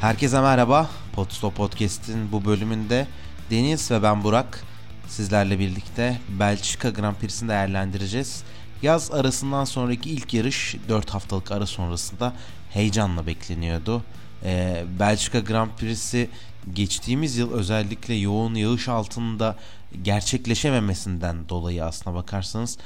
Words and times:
Herkese 0.00 0.40
merhaba. 0.40 0.90
Podstop 1.12 1.56
Podcast'in 1.56 2.32
bu 2.32 2.44
bölümünde 2.44 3.06
Deniz 3.50 3.90
ve 3.90 4.02
ben 4.02 4.24
Burak 4.24 4.64
sizlerle 5.08 5.58
birlikte 5.58 6.20
Belçika 6.28 6.90
Grand 6.90 7.16
Prix'sini 7.16 7.48
değerlendireceğiz. 7.48 8.42
Yaz 8.82 9.10
arasından 9.10 9.64
sonraki 9.64 10.10
ilk 10.10 10.34
yarış 10.34 10.76
4 10.88 11.10
haftalık 11.10 11.52
ara 11.52 11.66
sonrasında 11.66 12.32
heyecanla 12.70 13.26
bekleniyordu. 13.26 14.02
Ee, 14.44 14.84
Belçika 14.98 15.38
Grand 15.40 15.70
Prix'si 15.70 16.30
geçtiğimiz 16.74 17.36
yıl 17.36 17.52
özellikle 17.52 18.14
yoğun 18.14 18.54
yağış 18.54 18.88
altında 18.88 19.56
gerçekleşememesinden 20.02 21.48
dolayı 21.48 21.84
aslına 21.84 22.14
bakarsanız 22.14 22.78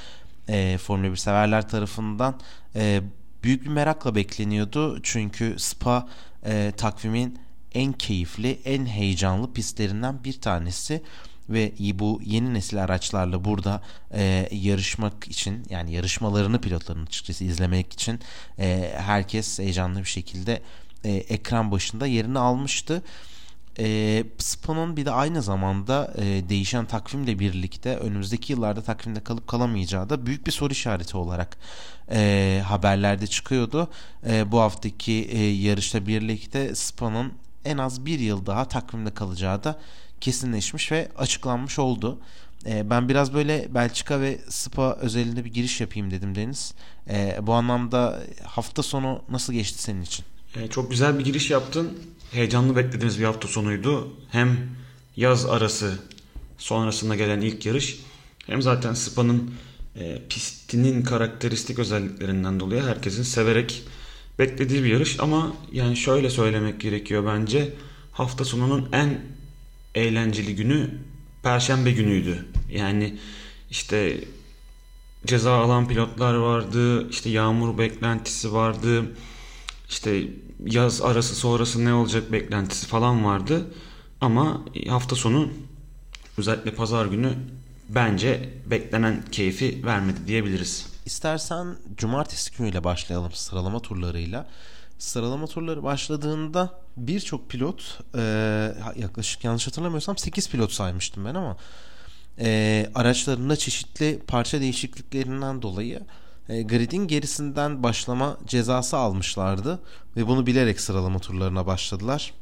e, 0.48 0.78
Formula 0.78 1.12
1 1.12 1.16
severler 1.16 1.68
tarafından 1.68 2.34
e, 2.76 3.02
büyük 3.44 3.64
bir 3.64 3.70
merakla 3.70 4.14
bekleniyordu. 4.14 5.00
Çünkü 5.02 5.54
Spa 5.58 6.06
e, 6.46 6.72
takvimin 6.76 7.38
en 7.74 7.92
keyifli, 7.92 8.60
en 8.64 8.86
heyecanlı 8.86 9.52
pistlerinden 9.52 10.24
bir 10.24 10.40
tanesi 10.40 11.02
ve 11.48 11.72
bu 11.98 12.20
yeni 12.24 12.54
nesil 12.54 12.82
araçlarla 12.82 13.44
burada 13.44 13.82
e, 14.14 14.48
yarışmak 14.52 15.28
için 15.28 15.62
yani 15.70 15.92
yarışmalarını 15.92 16.60
pilotların 16.60 17.06
açıkçası 17.06 17.44
izlemek 17.44 17.92
için 17.92 18.20
e, 18.58 18.94
herkes 18.96 19.58
heyecanlı 19.58 19.98
bir 19.98 20.04
şekilde 20.04 20.62
e, 21.04 21.10
ekran 21.12 21.70
başında 21.70 22.06
yerini 22.06 22.38
almıştı. 22.38 23.02
E, 23.78 24.24
Spa'nın 24.38 24.96
bir 24.96 25.06
de 25.06 25.10
aynı 25.10 25.42
zamanda 25.42 26.14
e, 26.18 26.48
değişen 26.48 26.86
takvimle 26.86 27.38
birlikte 27.38 27.96
önümüzdeki 27.96 28.52
yıllarda 28.52 28.82
takvimde 28.82 29.20
kalıp 29.20 29.48
kalamayacağı 29.48 30.10
da 30.10 30.26
büyük 30.26 30.46
bir 30.46 30.52
soru 30.52 30.72
işareti 30.72 31.16
olarak 31.16 31.56
e, 32.10 32.62
haberlerde 32.66 33.26
çıkıyordu. 33.26 33.90
E, 34.26 34.52
bu 34.52 34.60
haftaki 34.60 35.12
e, 35.12 35.38
yarışla 35.44 36.06
birlikte 36.06 36.74
Spa'nın 36.74 37.32
en 37.64 37.78
az 37.78 38.06
bir 38.06 38.18
yıl 38.18 38.46
daha 38.46 38.68
takvimde 38.68 39.10
kalacağı 39.10 39.64
da 39.64 39.78
kesinleşmiş 40.20 40.92
ve 40.92 41.08
açıklanmış 41.16 41.78
oldu. 41.78 42.18
E, 42.66 42.90
ben 42.90 43.08
biraz 43.08 43.34
böyle 43.34 43.74
Belçika 43.74 44.20
ve 44.20 44.40
Spa 44.48 44.96
özelinde 45.00 45.44
bir 45.44 45.52
giriş 45.52 45.80
yapayım 45.80 46.10
dedim 46.10 46.34
Deniz. 46.34 46.74
E, 47.10 47.38
bu 47.42 47.52
anlamda 47.52 48.22
hafta 48.44 48.82
sonu 48.82 49.22
nasıl 49.28 49.52
geçti 49.52 49.82
senin 49.82 50.02
için? 50.02 50.24
E, 50.56 50.68
çok 50.68 50.90
güzel 50.90 51.18
bir 51.18 51.24
giriş 51.24 51.50
yaptın. 51.50 51.98
Heyecanlı 52.32 52.76
beklediğimiz 52.76 53.18
bir 53.18 53.24
hafta 53.24 53.48
sonuydu. 53.48 54.08
Hem 54.30 54.56
yaz 55.16 55.46
arası 55.46 55.98
sonrasında 56.58 57.14
gelen 57.16 57.40
ilk 57.40 57.66
yarış 57.66 58.00
hem 58.46 58.62
zaten 58.62 58.94
Spa'nın 58.94 59.54
e, 59.96 60.22
pistinin 60.28 61.02
karakteristik 61.02 61.78
özelliklerinden 61.78 62.60
dolayı 62.60 62.82
herkesin 62.82 63.22
severek 63.22 63.82
beklediği 64.38 64.84
bir 64.84 64.88
yarış 64.88 65.20
ama 65.20 65.52
yani 65.72 65.96
şöyle 65.96 66.30
söylemek 66.30 66.80
gerekiyor 66.80 67.26
bence 67.26 67.74
hafta 68.12 68.44
sonunun 68.44 68.88
en 68.92 69.20
eğlenceli 69.94 70.56
günü 70.56 70.90
perşembe 71.42 71.92
günüydü. 71.92 72.46
Yani 72.70 73.18
işte 73.70 74.24
ceza 75.26 75.52
alan 75.52 75.88
pilotlar 75.88 76.34
vardı, 76.34 77.10
işte 77.10 77.30
yağmur 77.30 77.78
beklentisi 77.78 78.52
vardı, 78.52 79.04
işte 79.88 80.22
yaz 80.66 81.02
arası 81.02 81.34
sonrası 81.34 81.84
ne 81.84 81.94
olacak 81.94 82.32
beklentisi 82.32 82.86
falan 82.86 83.24
vardı. 83.24 83.66
Ama 84.20 84.62
hafta 84.88 85.16
sonu 85.16 85.48
özellikle 86.38 86.74
pazar 86.74 87.06
günü 87.06 87.34
bence 87.88 88.50
beklenen 88.66 89.24
keyfi 89.32 89.86
vermedi 89.86 90.18
diyebiliriz. 90.26 90.86
İstersen 91.06 91.76
cumartesi 91.96 92.56
günüyle 92.56 92.84
başlayalım 92.84 93.32
sıralama 93.32 93.80
turlarıyla. 93.80 94.48
Sıralama 94.98 95.46
turları 95.46 95.82
başladığında 95.82 96.80
birçok 96.96 97.50
pilot 97.50 98.00
e, 98.14 98.20
yaklaşık 98.96 99.44
yanlış 99.44 99.66
hatırlamıyorsam 99.66 100.18
8 100.18 100.50
pilot 100.50 100.72
saymıştım 100.72 101.24
ben 101.24 101.34
ama 101.34 101.56
e, 102.38 102.90
araçlarında 102.94 103.56
çeşitli 103.56 104.22
parça 104.26 104.60
değişikliklerinden 104.60 105.62
dolayı 105.62 106.00
e, 106.52 106.62
gridin 106.62 107.06
gerisinden 107.06 107.82
başlama 107.82 108.38
cezası 108.46 108.96
almışlardı 108.96 109.82
ve 110.16 110.26
bunu 110.26 110.46
bilerek 110.46 110.80
sıralama 110.80 111.18
turlarına 111.18 111.66
başladılar. 111.66 112.34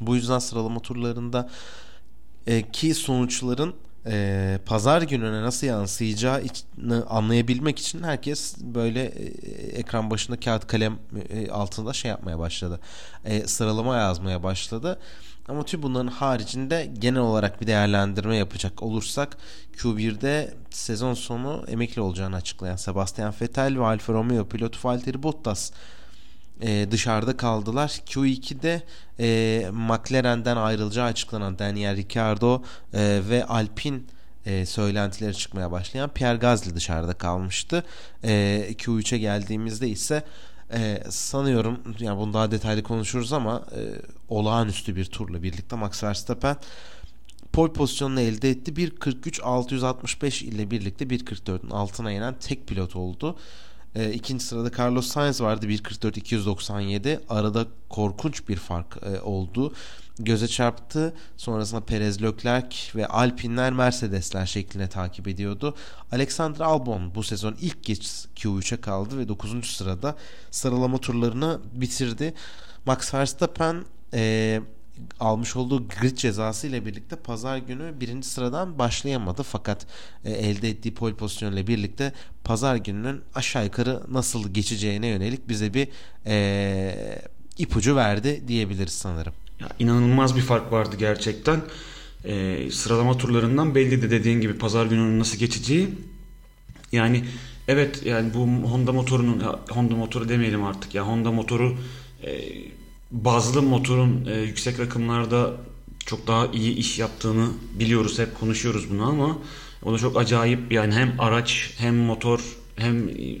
Bu 0.00 0.16
yüzden 0.16 0.38
sıralama 0.38 0.80
turlarında 0.80 1.50
e, 2.46 2.70
ki 2.70 2.94
sonuçların 2.94 3.74
e, 4.06 4.58
pazar 4.66 5.02
gününe 5.02 5.42
nasıl 5.42 5.66
yansıyacağını 5.66 7.06
anlayabilmek 7.08 7.78
için 7.78 8.02
herkes 8.02 8.56
böyle 8.60 9.04
e, 9.04 9.24
ekran 9.78 10.10
başında 10.10 10.40
kağıt 10.40 10.66
kalem 10.66 10.98
e, 11.30 11.50
altında 11.50 11.92
şey 11.92 12.08
yapmaya 12.08 12.38
başladı. 12.38 12.80
E, 13.24 13.46
sıralama 13.46 13.96
yazmaya 13.96 14.42
başladı. 14.42 14.98
Ama 15.48 15.64
tüm 15.64 15.82
bunların 15.82 16.08
haricinde 16.08 16.90
genel 16.98 17.20
olarak 17.20 17.60
bir 17.60 17.66
değerlendirme 17.66 18.36
yapacak 18.36 18.82
olursak 18.82 19.36
Q1'de 19.76 20.54
sezon 20.70 21.14
sonu 21.14 21.64
emekli 21.68 22.00
olacağını 22.00 22.36
açıklayan 22.36 22.76
Sebastian 22.76 23.34
Vettel 23.40 23.78
ve 23.78 23.84
Alfa 23.84 24.12
Romeo 24.12 24.48
pilotu 24.48 24.88
Valtteri 24.88 25.22
Bottas 25.22 25.70
e, 26.62 26.90
dışarıda 26.90 27.36
kaldılar. 27.36 27.88
Q2'de 27.88 28.82
e, 29.20 29.70
McLaren'den 29.70 30.56
ayrılacağı 30.56 31.06
açıklanan 31.06 31.58
Daniel 31.58 31.96
Ricciardo 31.96 32.62
e, 32.94 33.20
ve 33.28 33.44
Alpine 33.44 34.00
e, 34.46 34.66
söylentileri 34.66 35.34
çıkmaya 35.34 35.72
başlayan 35.72 36.10
Pierre 36.10 36.38
Gasly 36.38 36.74
dışarıda 36.74 37.14
kalmıştı. 37.14 37.84
E, 38.24 38.66
Q3'e 38.78 39.18
geldiğimizde 39.18 39.88
ise 39.88 40.24
e, 40.72 41.02
sanıyorum 41.08 41.80
yani 42.00 42.18
bunu 42.18 42.32
daha 42.32 42.50
detaylı 42.50 42.82
konuşuruz 42.82 43.32
ama 43.32 43.62
e, 43.76 43.80
olağanüstü 44.28 44.96
bir 44.96 45.04
turla 45.04 45.42
birlikte 45.42 45.76
Max 45.76 46.04
Verstappen 46.04 46.56
pole 47.52 47.72
pozisyonunu 47.72 48.20
elde 48.20 48.50
etti. 48.50 48.72
1.43.665 48.72 50.44
ile 50.44 50.70
birlikte 50.70 51.04
1.44'ün 51.04 51.70
altına 51.70 52.12
inen 52.12 52.34
tek 52.40 52.66
pilot 52.66 52.96
oldu. 52.96 53.36
E, 53.94 54.12
ikinci 54.12 54.44
sırada 54.44 54.70
Carlos 54.78 55.06
Sainz 55.06 55.40
vardı 55.40 55.66
1.44.297. 55.66 57.20
Arada 57.28 57.66
korkunç 57.88 58.48
bir 58.48 58.56
fark 58.56 58.96
e, 59.02 59.20
oldu. 59.20 59.74
Göze 60.18 60.48
çarptı. 60.48 61.14
Sonrasında 61.36 61.80
Perez 61.80 62.22
Leclerc 62.22 62.76
ve 62.94 63.06
Alpinler 63.06 63.72
Mercedesler 63.72 64.46
şeklinde 64.46 64.88
takip 64.88 65.28
ediyordu. 65.28 65.74
Alexander 66.12 66.60
Albon 66.60 67.14
bu 67.14 67.22
sezon 67.22 67.56
ilk 67.60 67.84
geç 67.84 68.26
Q3'e 68.36 68.80
kaldı 68.80 69.18
ve 69.18 69.28
9. 69.28 69.66
sırada 69.66 70.16
sıralama 70.50 70.98
turlarını 70.98 71.60
bitirdi. 71.72 72.34
Max 72.86 73.14
Verstappen 73.14 73.84
e, 74.14 74.60
almış 75.20 75.56
olduğu 75.56 75.88
grid 75.88 76.16
cezası 76.16 76.66
ile 76.66 76.86
birlikte 76.86 77.16
pazar 77.16 77.58
günü 77.58 78.00
birinci 78.00 78.28
sıradan 78.28 78.78
başlayamadı. 78.78 79.42
Fakat 79.42 79.86
e, 80.24 80.30
elde 80.30 80.68
ettiği 80.68 80.94
pole 80.94 81.14
pozisyonuyla 81.14 81.66
birlikte 81.66 82.12
pazar 82.44 82.76
gününün 82.76 83.20
aşağı 83.34 83.64
yukarı 83.64 84.02
nasıl 84.10 84.54
geçeceğine 84.54 85.06
yönelik 85.06 85.48
bize 85.48 85.74
bir 85.74 85.88
e, 86.26 87.22
ipucu 87.58 87.96
verdi 87.96 88.42
diyebiliriz 88.48 88.92
sanırım. 88.92 89.32
Ya, 89.60 89.68
inanılmaz 89.78 90.36
bir 90.36 90.42
fark 90.42 90.72
vardı 90.72 90.96
gerçekten. 90.98 91.60
E, 92.24 92.70
sıralama 92.70 93.16
turlarından 93.16 93.74
belli 93.74 94.02
de 94.02 94.10
dediğin 94.10 94.40
gibi 94.40 94.58
pazar 94.58 94.86
gününün 94.86 95.18
nasıl 95.18 95.38
geçeceği. 95.38 95.88
Yani 96.92 97.24
evet 97.68 98.06
yani 98.06 98.34
bu 98.34 98.40
Honda 98.40 98.92
motorunun 98.92 99.40
Honda 99.70 99.94
motoru 99.94 100.28
demeyelim 100.28 100.64
artık 100.64 100.94
ya 100.94 101.06
Honda 101.06 101.32
motoru 101.32 101.76
e, 102.22 102.30
bazlı 103.10 103.62
motorun 103.62 104.26
e, 104.26 104.40
yüksek 104.40 104.80
rakımlarda 104.80 105.56
çok 106.06 106.26
daha 106.26 106.46
iyi 106.46 106.74
iş 106.76 106.98
yaptığını 106.98 107.48
biliyoruz. 107.78 108.18
Hep 108.18 108.40
konuşuyoruz 108.40 108.90
bunu 108.90 109.08
ama 109.08 109.38
o 109.82 109.92
da 109.92 109.98
çok 109.98 110.16
acayip 110.16 110.72
yani 110.72 110.94
hem 110.94 111.14
araç 111.18 111.74
hem 111.78 111.96
motor 111.96 112.40
hem 112.76 113.08
e, 113.08 113.36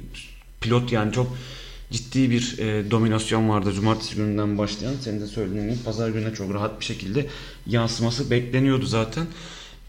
pilot 0.60 0.92
yani 0.92 1.12
çok 1.12 1.36
ciddi 1.90 2.30
bir 2.30 2.58
e, 2.58 2.90
dominasyon 2.90 3.48
vardı 3.48 3.72
cumartesi 3.72 4.16
gününden 4.16 4.58
başlayan. 4.58 4.94
Senin 5.00 5.20
de 5.20 5.26
söylediğin 5.26 5.68
gibi 5.68 5.82
pazar 5.84 6.08
gününe 6.08 6.34
çok 6.34 6.54
rahat 6.54 6.80
bir 6.80 6.84
şekilde 6.84 7.26
yansıması 7.66 8.30
bekleniyordu 8.30 8.86
zaten. 8.86 9.26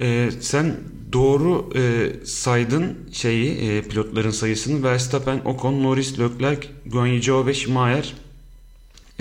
E, 0.02 0.30
sen 0.40 0.76
doğru 1.14 1.70
e, 1.76 2.12
saydın 2.26 2.98
şeyi 3.12 3.52
e, 3.52 3.82
pilotların 3.82 4.32
sayısını. 4.32 4.84
Verstappen, 4.84 5.42
Ocon, 5.46 5.84
Norris, 5.84 6.20
Leclerc, 6.20 6.68
Guanyu 6.86 7.46
ve 7.46 7.54
Schumacher 7.54 8.14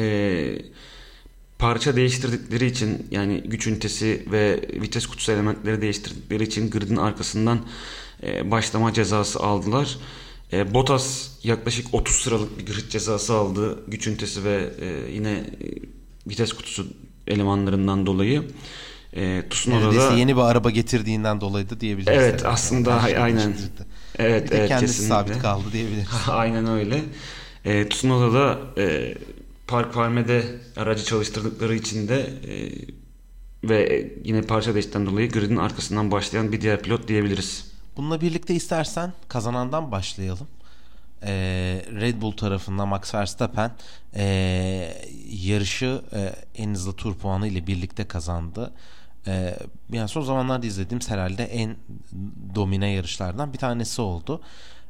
e, 0.00 0.62
parça 1.58 1.96
değiştirdikleri 1.96 2.66
için 2.66 3.06
yani 3.10 3.42
güç 3.46 3.66
ünitesi 3.66 4.26
ve 4.32 4.60
vites 4.72 5.06
kutusu 5.06 5.32
elementleri 5.32 5.82
değiştirdikleri 5.82 6.42
için 6.42 6.70
gridin 6.70 6.96
arkasından 6.96 7.60
e, 8.22 8.50
başlama 8.50 8.92
cezası 8.92 9.40
aldılar. 9.40 9.98
E, 10.52 10.74
Bottas 10.74 11.28
yaklaşık 11.42 11.94
30 11.94 12.16
sıralık 12.16 12.58
bir 12.58 12.66
grid 12.66 12.88
cezası 12.88 13.34
aldı 13.34 13.78
güç 13.88 14.06
ünitesi 14.06 14.44
ve 14.44 14.70
e, 14.80 15.12
yine 15.12 15.32
e, 15.32 15.46
vites 16.26 16.52
kutusu 16.52 16.86
elemanlarından 17.26 18.06
dolayı. 18.06 18.42
E, 19.16 19.42
Tsunoda 19.50 19.96
da 19.96 20.12
yeni 20.16 20.36
bir 20.36 20.40
araba 20.40 20.70
getirdiğinden 20.70 21.40
dolayı 21.40 21.70
da 21.70 21.80
diyebiliriz. 21.80 22.18
Evet 22.18 22.46
aslında 22.46 22.90
yani 22.90 23.18
aynen. 23.18 23.54
Evet, 24.18 24.44
bir 24.46 24.50
de 24.50 24.56
evet 24.56 24.68
kendisi 24.68 24.86
kesinlikle. 24.86 25.14
sabit 25.14 25.38
kaldı 25.42 25.64
diyebiliriz. 25.72 26.08
aynen 26.28 26.66
öyle. 26.66 27.00
E, 27.64 27.88
Tsunoda 27.88 28.34
da 28.34 28.58
e, 28.82 29.14
Park 29.70 29.94
Ferme'de 29.94 30.44
aracı 30.76 31.04
çalıştırdıkları 31.04 31.74
için 31.74 32.08
de 32.08 32.20
e, 32.20 32.72
ve 33.68 34.10
yine 34.24 34.42
parça 34.42 34.74
değişten 34.74 35.06
dolayı 35.06 35.30
gridin 35.30 35.56
arkasından 35.56 36.10
başlayan 36.10 36.52
bir 36.52 36.60
diğer 36.60 36.82
pilot 36.82 37.08
diyebiliriz. 37.08 37.72
Bununla 37.96 38.20
birlikte 38.20 38.54
istersen 38.54 39.12
kazanandan 39.28 39.90
başlayalım. 39.90 40.48
Ee, 41.22 41.30
Red 42.00 42.22
Bull 42.22 42.32
tarafından 42.32 42.88
Max 42.88 43.14
Verstappen 43.14 43.70
e, 44.14 44.24
yarışı 45.28 46.02
e, 46.12 46.32
en 46.62 46.70
hızlı 46.70 46.92
tur 46.92 47.14
puanı 47.14 47.48
ile 47.48 47.66
birlikte 47.66 48.08
kazandı. 48.08 48.72
E, 49.26 49.56
yani 49.92 50.08
son 50.08 50.22
zamanlarda 50.22 50.66
izlediğim 50.66 51.00
herhalde 51.08 51.44
en 51.44 51.76
domine 52.54 52.90
yarışlardan 52.90 53.52
bir 53.52 53.58
tanesi 53.58 54.02
oldu. 54.02 54.40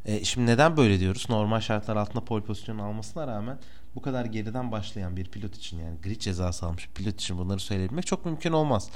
E, 0.04 0.24
şimdi 0.24 0.46
neden 0.46 0.76
böyle 0.76 1.00
diyoruz? 1.00 1.26
Normal 1.28 1.60
şartlar 1.60 1.96
altında 1.96 2.24
pole 2.24 2.44
pozisyonu 2.44 2.82
almasına 2.82 3.26
rağmen 3.26 3.58
bu 4.00 4.04
kadar 4.04 4.24
geriden 4.24 4.72
başlayan 4.72 5.16
bir 5.16 5.24
pilot 5.24 5.56
için 5.56 5.78
yani 5.78 5.96
grid 6.02 6.20
cezası 6.20 6.66
almış 6.66 6.88
bir 6.88 6.94
pilot 6.94 7.20
için 7.20 7.38
bunları 7.38 7.60
söyleyebilmek 7.60 8.06
çok 8.06 8.26
mümkün 8.26 8.52
olmaz. 8.52 8.90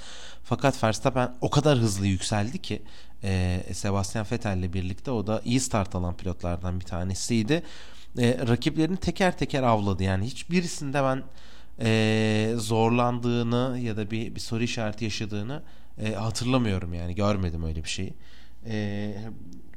Fakat 0.44 0.84
Verstappen 0.84 1.34
o 1.40 1.50
kadar 1.50 1.78
hızlı 1.78 2.06
yükseldi 2.06 2.62
ki 2.62 2.82
e, 3.24 3.60
Sebastian 3.72 4.26
Vettel 4.32 4.58
ile 4.58 4.72
birlikte 4.72 5.10
o 5.10 5.26
da 5.26 5.42
iyi 5.44 5.60
start 5.60 5.94
alan 5.94 6.16
pilotlardan 6.16 6.80
bir 6.80 6.84
tanesiydi. 6.84 7.62
E, 8.18 8.38
rakiplerini 8.48 8.96
teker 8.96 9.38
teker 9.38 9.62
avladı 9.62 10.02
yani 10.02 10.26
hiçbirisinde 10.26 11.02
ben 11.02 11.22
e, 11.80 12.54
zorlandığını 12.56 13.78
ya 13.80 13.96
da 13.96 14.10
bir, 14.10 14.34
bir 14.34 14.40
soru 14.40 14.62
işareti 14.62 15.04
yaşadığını 15.04 15.62
e, 15.98 16.12
hatırlamıyorum 16.12 16.94
yani 16.94 17.14
görmedim 17.14 17.64
öyle 17.64 17.84
bir 17.84 17.88
şeyi. 17.88 18.14
E, 18.66 19.14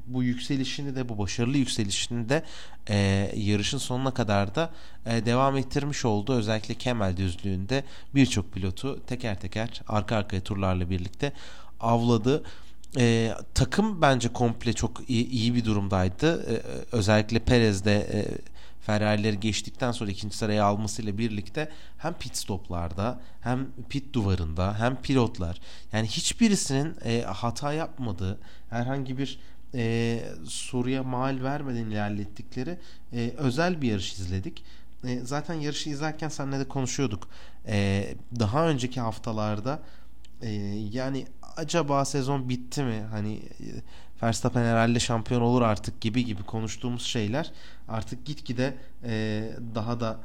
bu 0.08 0.24
yükselişini 0.24 0.96
de 0.96 1.10
bu 1.10 1.18
başarılı 1.18 1.58
yükselişini 1.58 2.30
de 2.30 2.44
e, 2.90 2.98
yarışın 3.36 3.78
sonuna 3.78 4.14
kadar 4.14 4.56
da 4.56 4.70
e, 5.06 5.26
devam 5.26 5.58
ettirmiş 5.58 6.06
oldu. 6.06 6.34
Özellikle 6.34 6.74
Kemal 6.74 7.18
düzlüğünde 7.18 7.84
birçok 8.16 8.54
pilotu 8.54 9.06
teker 9.08 9.40
teker 9.40 9.82
arka 9.88 10.16
arkaya 10.16 10.42
turlarla 10.42 10.90
birlikte 10.90 11.34
avladı. 11.80 12.44
E, 12.98 13.34
takım 13.54 14.02
bence 14.02 14.34
komple 14.34 14.74
çok 14.74 15.10
iyi, 15.10 15.30
iyi 15.30 15.56
bir 15.56 15.66
durumdaydı. 15.66 16.54
E, 16.54 16.62
özellikle 16.92 17.40
Perez 17.40 17.86
de 17.86 17.96
e, 17.96 18.26
Ferrari'leri 18.88 19.40
geçtikten 19.40 19.92
sonra 19.92 20.12
ikinci 20.12 20.38
sıraya 20.38 20.66
almasıyla 20.66 21.18
birlikte 21.18 21.72
hem 21.98 22.14
pit 22.14 22.38
stoplarda 22.38 23.20
hem 23.42 23.68
pit 23.90 24.14
duvarında 24.14 24.80
hem 24.80 24.96
pilotlar 24.96 25.60
yani 25.94 26.08
hiçbirisinin 26.08 26.96
e, 27.06 27.22
hata 27.22 27.74
yapmadığı 27.74 28.40
herhangi 28.70 29.18
bir 29.18 29.40
e, 29.74 30.24
soruya 30.46 31.04
mal 31.04 31.44
vermeden 31.44 31.86
ilerlettikleri 31.86 32.78
e, 33.14 33.34
özel 33.38 33.82
bir 33.82 33.92
yarış 33.92 34.14
izledik. 34.14 34.64
E, 35.04 35.20
zaten 35.20 35.54
yarışı 35.54 35.90
izlerken 35.90 36.30
seninle 36.30 36.60
de 36.60 36.68
konuşuyorduk. 36.68 37.28
E, 37.68 38.08
daha 38.40 38.68
önceki 38.68 39.02
haftalarda 39.02 39.80
e, 40.42 40.50
yani 40.92 41.26
acaba 41.58 42.06
sezon 42.06 42.50
bitti 42.50 42.84
mi? 42.84 43.04
Hani 43.12 43.36
e, 43.36 43.66
Verstappen 44.24 44.64
herhalde 44.64 45.00
şampiyon 45.00 45.42
olur 45.42 45.62
artık 45.62 46.02
gibi 46.02 46.26
gibi 46.26 46.44
konuştuğumuz 46.44 47.06
şeyler 47.06 47.52
artık 47.88 48.26
gitgide 48.26 48.74
e, 49.04 49.44
daha 49.76 50.00
da 50.00 50.20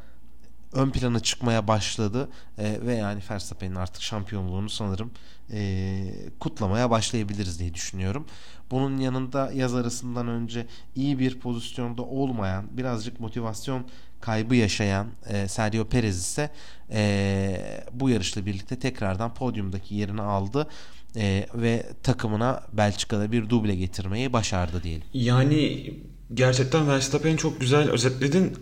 ön 0.73 0.91
plana 0.91 1.21
çıkmaya 1.21 1.69
başladı 1.69 2.29
e, 2.59 2.79
ve 2.87 2.95
yani 2.95 3.23
Verstappen'in 3.31 3.75
artık 3.75 4.03
şampiyonluğunu 4.03 4.71
sanırım 4.71 5.11
e, 5.53 6.05
kutlamaya 6.41 6.91
başlayabiliriz 6.91 7.61
diye 7.61 7.75
düşünüyorum. 7.75 8.27
Bunun 8.71 8.99
yanında 8.99 9.53
yaz 9.55 9.75
arasından 9.75 10.29
önce 10.29 10.67
iyi 10.97 11.19
bir 11.19 11.41
pozisyonda 11.41 12.03
olmayan 12.03 12.65
birazcık 12.77 13.21
motivasyon 13.21 13.87
kaybı 14.21 14.55
yaşayan 14.55 15.07
e, 15.29 15.49
Sergio 15.49 15.85
Perez 15.85 16.19
ise 16.19 16.51
e, 16.91 17.85
bu 17.93 18.11
yarışla 18.11 18.47
birlikte 18.47 18.79
tekrardan 18.79 19.35
podyumdaki 19.35 19.95
yerini 19.95 20.23
aldı 20.23 20.69
e, 21.17 21.47
ve 21.55 21.87
takımına 22.03 22.63
Belçika'da 22.73 23.33
bir 23.33 23.49
duble 23.49 23.75
getirmeyi 23.75 24.33
başardı 24.33 24.83
diyelim. 24.83 25.07
Yani 25.15 25.93
gerçekten 26.35 26.89
Verstappen'i 26.89 27.37
çok 27.37 27.61
güzel 27.61 27.91
özetledin. 27.91 28.53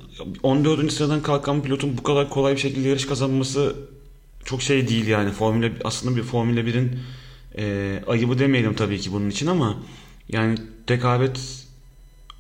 14. 0.43 0.93
sıradan 0.93 1.23
kalkan 1.23 1.63
pilotun 1.63 1.99
bu 1.99 2.03
kadar 2.03 2.31
kolay 2.31 2.55
bir 2.55 2.61
şekilde 2.61 2.89
yarış 2.89 3.07
kazanması 3.07 3.77
çok 4.45 4.63
şey 4.63 4.89
değil 4.89 5.07
yani. 5.07 5.31
Formula 5.31 5.71
aslında 5.85 6.17
bir 6.17 6.23
Formula 6.23 6.61
1'in 6.61 6.99
e, 7.59 8.03
ayıbı 8.07 8.39
demeyelim 8.39 8.75
tabii 8.75 9.01
ki 9.01 9.13
bunun 9.13 9.31
için 9.31 9.47
ama 9.47 9.83
yani 10.29 10.59
rekabet 10.91 11.41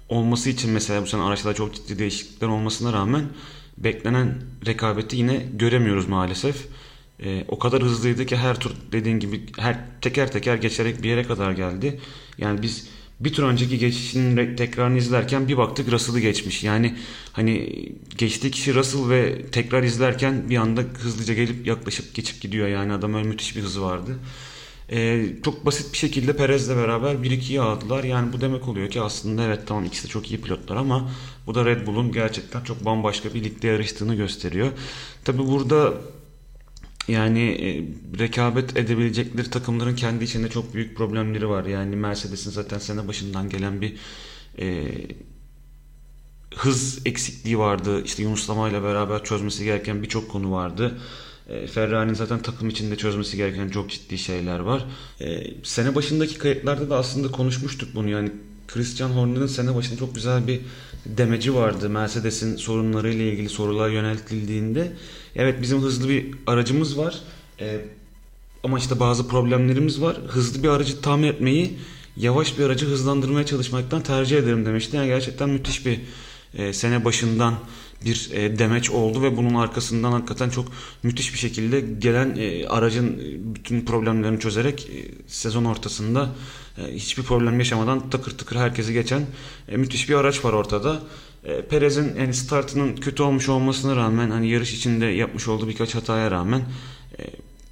olması 0.09 0.50
için 0.50 0.71
mesela 0.71 1.03
bu 1.03 1.06
sene 1.06 1.23
araçlarda 1.23 1.56
çok 1.56 1.75
ciddi 1.75 1.99
değişiklikler 1.99 2.49
olmasına 2.49 2.93
rağmen 2.93 3.25
beklenen 3.79 4.43
rekabeti 4.67 5.17
yine 5.17 5.47
göremiyoruz 5.55 6.09
maalesef. 6.09 6.67
E, 7.23 7.44
o 7.49 7.59
kadar 7.59 7.83
hızlıydı 7.83 8.26
ki 8.26 8.37
her 8.37 8.61
tur 8.61 8.71
dediğin 8.93 9.19
gibi 9.19 9.47
her 9.59 9.79
teker 10.00 10.33
teker 10.33 10.56
geçerek 10.56 11.03
bir 11.03 11.09
yere 11.09 11.23
kadar 11.23 11.53
geldi. 11.53 12.00
Yani 12.38 12.62
biz 12.62 12.88
bir 13.21 13.33
tur 13.33 13.43
önceki 13.43 13.79
geçişinin 13.79 14.57
tekrarını 14.57 14.99
izlerken 14.99 15.49
bir 15.49 15.57
baktık 15.57 15.93
Russell'ı 15.93 16.21
geçmiş. 16.21 16.65
Yani 16.65 16.97
hani 17.33 17.73
geçtiği 18.19 18.51
kişi 18.51 18.75
Russell 18.75 19.09
ve 19.09 19.47
tekrar 19.53 19.83
izlerken 19.83 20.51
bir 20.51 20.57
anda 20.57 20.81
hızlıca 20.81 21.35
gelip 21.35 21.67
yaklaşıp 21.67 22.15
geçip 22.15 22.41
gidiyor. 22.41 22.69
Yani 22.69 22.93
adam 22.93 23.15
öyle 23.15 23.29
müthiş 23.29 23.57
bir 23.57 23.63
hızı 23.63 23.83
vardı. 23.83 24.19
Ee, 24.93 25.27
çok 25.45 25.67
basit 25.67 25.93
bir 25.93 25.99
şekilde 25.99 26.37
Perez'le 26.37 26.77
beraber 26.77 27.15
1-2'yi 27.15 27.61
aldılar. 27.61 28.05
Yani 28.05 28.33
bu 28.33 28.41
demek 28.41 28.69
oluyor 28.69 28.91
ki 28.91 29.01
aslında 29.01 29.45
evet 29.45 29.61
tamam 29.67 29.85
ikisi 29.85 30.05
de 30.05 30.09
çok 30.09 30.31
iyi 30.31 30.41
pilotlar 30.41 30.77
ama 30.77 31.11
bu 31.47 31.55
da 31.55 31.65
Red 31.65 31.87
Bull'un 31.87 32.13
gerçekten 32.13 32.65
çok 32.65 32.85
bambaşka 32.85 33.35
bir 33.35 33.45
ligde 33.45 33.67
yarıştığını 33.67 34.15
gösteriyor. 34.15 34.69
Tabi 35.25 35.39
burada 35.39 35.95
yani 37.08 37.41
e, 37.41 37.69
rekabet 38.19 38.76
edebilecekleri 38.76 39.50
takımların 39.50 39.97
kendi 39.97 40.25
içinde 40.25 40.49
çok 40.49 40.75
büyük 40.75 40.97
problemleri 40.97 41.49
var. 41.49 41.64
Yani 41.64 41.97
Mercedes'in 41.97 42.50
zaten 42.50 42.79
sene 42.79 43.08
başından 43.08 43.49
gelen 43.49 43.81
bir 43.81 43.94
e, 44.58 44.87
hız 46.55 46.99
eksikliği 47.05 47.58
vardı. 47.58 48.02
İşte 48.05 48.23
Yunuslama 48.23 48.69
ile 48.69 48.82
beraber 48.82 49.25
çözmesi 49.25 49.64
gereken 49.64 50.02
birçok 50.02 50.31
konu 50.31 50.52
vardı. 50.52 50.99
E, 51.49 51.67
Ferrari'nin 51.67 52.14
zaten 52.14 52.43
takım 52.43 52.69
içinde 52.69 52.97
çözmesi 52.97 53.37
gereken 53.37 53.69
çok 53.69 53.91
ciddi 53.91 54.19
şeyler 54.19 54.58
var. 54.58 54.85
E, 55.20 55.55
sene 55.62 55.94
başındaki 55.94 56.38
kayıtlarda 56.38 56.91
da 56.91 56.97
aslında 56.97 57.31
konuşmuştuk 57.31 57.88
bunu. 57.94 58.08
Yani 58.11 58.32
Christian 58.69 59.11
Horner'ın 59.11 59.47
sene 59.47 59.75
başında 59.75 59.99
çok 59.99 60.14
güzel 60.14 60.47
bir 60.47 60.61
demeci 61.06 61.54
vardı. 61.54 61.90
Mercedes'in 61.90 62.57
sorunlarıyla 62.57 63.25
ilgili 63.25 63.49
sorular 63.49 63.90
yöneltildiğinde. 63.90 64.92
Evet 65.37 65.63
bizim 65.63 65.81
hızlı 65.81 66.09
bir 66.09 66.27
aracımız 66.47 66.99
var. 66.99 67.21
E, 67.61 67.81
ama 68.65 68.79
işte 68.79 69.01
bazı 69.01 69.29
problemlerimiz 69.29 70.03
var. 70.03 70.17
Hızlı 70.29 70.63
bir 70.63 70.69
aracı 70.69 71.01
tamir 71.01 71.29
etmeyi 71.29 71.79
yavaş 72.17 72.59
bir 72.59 72.65
aracı 72.65 72.87
hızlandırmaya 72.87 73.47
çalışmaktan 73.47 74.03
tercih 74.03 74.39
ederim 74.39 74.67
demişti. 74.67 74.97
Yani 74.97 75.07
gerçekten 75.07 75.49
müthiş 75.49 75.87
bir 75.87 76.01
e, 76.55 76.73
sene 76.73 77.05
başından 77.05 77.55
bir 78.04 78.30
e, 78.33 78.59
demeç 78.59 78.90
oldu 78.90 79.23
ve 79.23 79.37
bunun 79.37 79.54
arkasından 79.54 80.12
hakikaten 80.12 80.50
çok 80.50 80.66
müthiş 81.02 81.33
bir 81.33 81.38
şekilde 81.38 81.80
gelen 81.80 82.37
e, 82.37 82.66
aracın 82.66 83.19
e, 83.19 83.54
bütün 83.54 83.85
problemlerini 83.85 84.40
çözerek 84.40 84.90
e, 84.90 84.99
sezon 85.26 85.64
ortasında 85.64 86.28
hiçbir 86.92 87.23
problem 87.23 87.59
yaşamadan 87.59 88.11
takır 88.11 88.38
tıkır 88.38 88.57
herkesi 88.57 88.92
geçen 88.92 89.26
müthiş 89.76 90.09
bir 90.09 90.14
araç 90.14 90.45
var 90.45 90.52
ortada. 90.52 91.02
Perez'in 91.71 92.16
yani 92.16 92.35
startının 92.35 92.97
kötü 92.97 93.23
olmuş 93.23 93.49
olmasına 93.49 93.97
rağmen 93.97 94.30
hani 94.30 94.49
yarış 94.49 94.75
içinde 94.75 95.07
yapmış 95.07 95.49
olduğu 95.49 95.69
birkaç 95.69 95.95
hataya 95.95 96.30
rağmen 96.30 96.62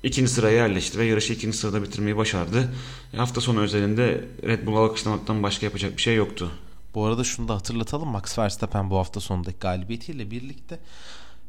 ikinci 0.03 0.33
sıraya 0.33 0.57
yerleşti 0.57 0.99
ve 0.99 1.05
yarışı 1.05 1.33
ikinci 1.33 1.57
sırada 1.57 1.83
bitirmeyi 1.83 2.17
başardı. 2.17 2.69
Hafta 3.17 3.41
sonu 3.41 3.61
özelinde 3.61 4.25
Red 4.47 4.67
Bull'u 4.67 4.79
alkışlamaktan 4.79 5.43
başka 5.43 5.67
yapacak 5.67 5.97
bir 5.97 6.03
şey 6.03 6.15
yoktu. 6.15 6.51
Bu 6.99 7.05
arada 7.05 7.25
şunu 7.25 7.49
da 7.49 7.55
hatırlatalım. 7.55 8.09
Max 8.09 8.39
Verstappen 8.39 8.91
bu 8.91 8.99
hafta 8.99 9.21
sonundaki 9.21 9.59
galibiyetiyle 9.59 10.31
birlikte 10.31 10.79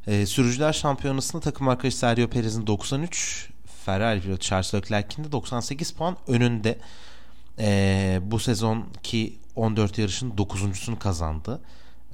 e, 0.08 0.26
sürücüler 0.26 0.74
şampiyonasında 0.74 1.42
takım 1.42 1.68
arkadaşı 1.68 1.98
Sergio 1.98 2.28
Perez'in 2.28 2.68
93, 2.68 3.50
Ferrari 3.86 4.22
pilotu 4.22 4.40
Charles 4.42 4.74
Leclerc'in 4.74 5.24
de 5.24 5.32
98 5.32 5.92
puan 5.92 6.18
önünde. 6.28 6.80
E, 7.60 8.20
bu 8.24 8.40
sezonki 8.40 9.40
14 9.56 9.98
yarışın 9.98 10.32
9.sunu 10.32 11.00
kazandı. 11.00 11.62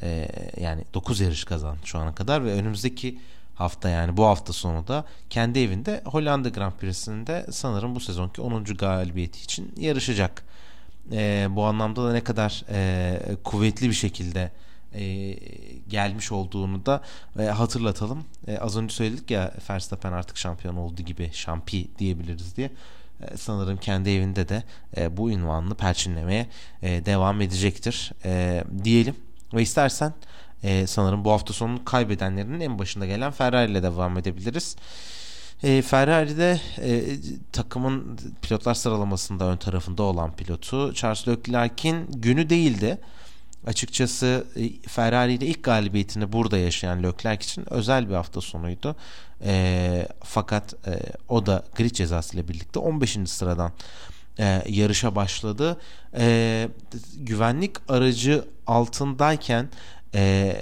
E, 0.02 0.28
yani 0.62 0.84
9 0.94 1.20
yarış 1.20 1.44
kazandı 1.44 1.80
şu 1.84 2.00
ana 2.00 2.16
kadar 2.16 2.46
ve 2.46 2.54
önümüzdeki 2.54 3.20
hafta 3.56 3.90
yani 3.90 4.18
bu 4.18 4.26
hafta 4.26 4.54
sonu 4.54 4.88
da 4.88 5.06
kendi 5.30 5.60
evinde 5.60 6.02
Hollanda 6.06 6.50
Grand 6.50 6.74
Prix'sinde 6.74 7.46
sanırım 7.52 7.96
bu 7.96 8.00
sezonki 8.00 8.42
10. 8.42 8.64
galibiyeti 8.64 9.44
için 9.44 9.74
yarışacak 9.78 10.44
e, 11.12 11.48
bu 11.50 11.64
anlamda 11.64 12.06
da 12.06 12.14
ne 12.14 12.24
kadar 12.24 12.64
e, 12.70 13.20
kuvvetli 13.44 13.90
bir 13.90 13.94
şekilde 13.94 14.52
e, 14.96 15.36
gelmiş 15.88 16.32
olduğunu 16.32 16.86
da 16.86 17.02
e, 17.40 17.44
hatırlatalım. 17.44 18.24
E, 18.48 18.58
az 18.58 18.78
önce 18.78 18.96
söyledik 18.96 19.32
ya 19.32 19.54
Verstappen 19.70 20.12
artık 20.12 20.38
şampiyon 20.38 20.76
oldu 20.76 21.02
gibi 21.02 21.30
şampi 21.34 21.88
diyebiliriz 22.00 22.58
diye. 22.58 22.72
E, 23.22 23.38
sanırım 23.38 23.78
kendi 23.78 24.10
evinde 24.10 24.50
de 24.50 24.64
e, 24.98 25.18
bu 25.18 25.32
ünvanını 25.32 25.76
perçinlemeye 25.76 26.48
e, 26.82 27.06
devam 27.06 27.42
edecektir 27.42 28.12
e, 28.26 28.64
diyelim. 28.84 29.16
Ve 29.54 29.62
istersen 29.62 30.14
e, 30.64 30.88
sanırım 30.88 31.26
bu 31.26 31.32
hafta 31.32 31.54
sonu 31.54 31.86
kaybedenlerinin 31.86 32.60
en 32.60 32.80
başında 32.80 33.06
gelen 33.06 33.32
Ferrari 33.32 33.72
ile 33.72 33.84
devam 33.84 34.18
edebiliriz. 34.18 34.76
E, 35.64 35.82
Ferrari'de 35.82 36.60
e, 36.82 37.04
takımın 37.52 38.20
pilotlar 38.42 38.74
sıralamasında 38.74 39.46
ön 39.46 39.58
tarafında 39.58 40.04
olan 40.04 40.36
pilotu 40.36 40.94
Charles 40.94 41.28
Leclerc'in 41.28 42.12
günü 42.12 42.50
değildi. 42.50 42.98
Açıkçası 43.68 44.46
e, 44.56 44.88
Ferrari 44.88 45.34
ilk 45.34 45.64
galibiyetini 45.64 46.34
burada 46.34 46.58
yaşayan 46.58 47.04
Leclerc 47.04 47.44
için 47.44 47.74
özel 47.74 48.10
bir 48.10 48.14
hafta 48.14 48.42
sonuydu. 48.42 48.96
E, 49.46 50.08
fakat 50.24 50.88
e, 50.88 51.00
o 51.30 51.46
da 51.46 51.64
grid 51.76 51.92
cezası 51.92 52.48
birlikte 52.48 52.80
15. 52.80 53.18
sıradan 53.26 53.72
e, 54.40 54.64
yarışa 54.70 55.16
başladı. 55.16 55.78
E, 56.18 56.70
güvenlik 57.18 57.76
aracı 57.88 58.46
altındayken 58.68 59.70
e, 60.16 60.56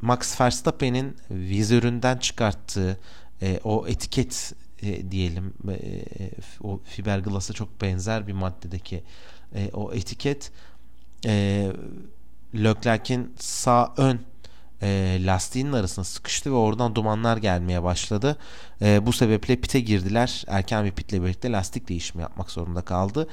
Max 0.00 0.40
Verstappen'in 0.40 1.16
vizöründen 1.30 2.16
çıkarttığı 2.16 2.98
e, 3.42 3.60
o 3.64 3.88
etiket 3.88 4.52
e, 4.82 5.10
diyelim 5.10 5.54
e, 5.68 6.04
o 6.62 6.80
fiberglass'a 6.84 7.52
çok 7.52 7.80
benzer 7.80 8.26
bir 8.26 8.32
maddedeki 8.32 9.02
e, 9.54 9.70
o 9.72 9.92
etiket 9.92 10.52
e, 11.26 11.66
Leclerc'in 12.54 13.34
sağ 13.38 13.94
ön 13.96 14.20
e, 14.82 15.18
lastiğinin 15.20 15.72
arasına 15.72 16.04
sıkıştı 16.04 16.50
ve 16.50 16.54
oradan 16.54 16.94
dumanlar 16.94 17.36
gelmeye 17.36 17.82
başladı. 17.82 18.36
E, 18.82 19.06
bu 19.06 19.12
sebeple 19.12 19.56
pite 19.56 19.80
girdiler. 19.80 20.44
Erken 20.48 20.84
bir 20.84 20.90
pitle 20.90 21.22
birlikte 21.22 21.52
lastik 21.52 21.88
değişimi 21.88 22.22
yapmak 22.22 22.50
zorunda 22.50 22.82
kaldı. 22.82 23.28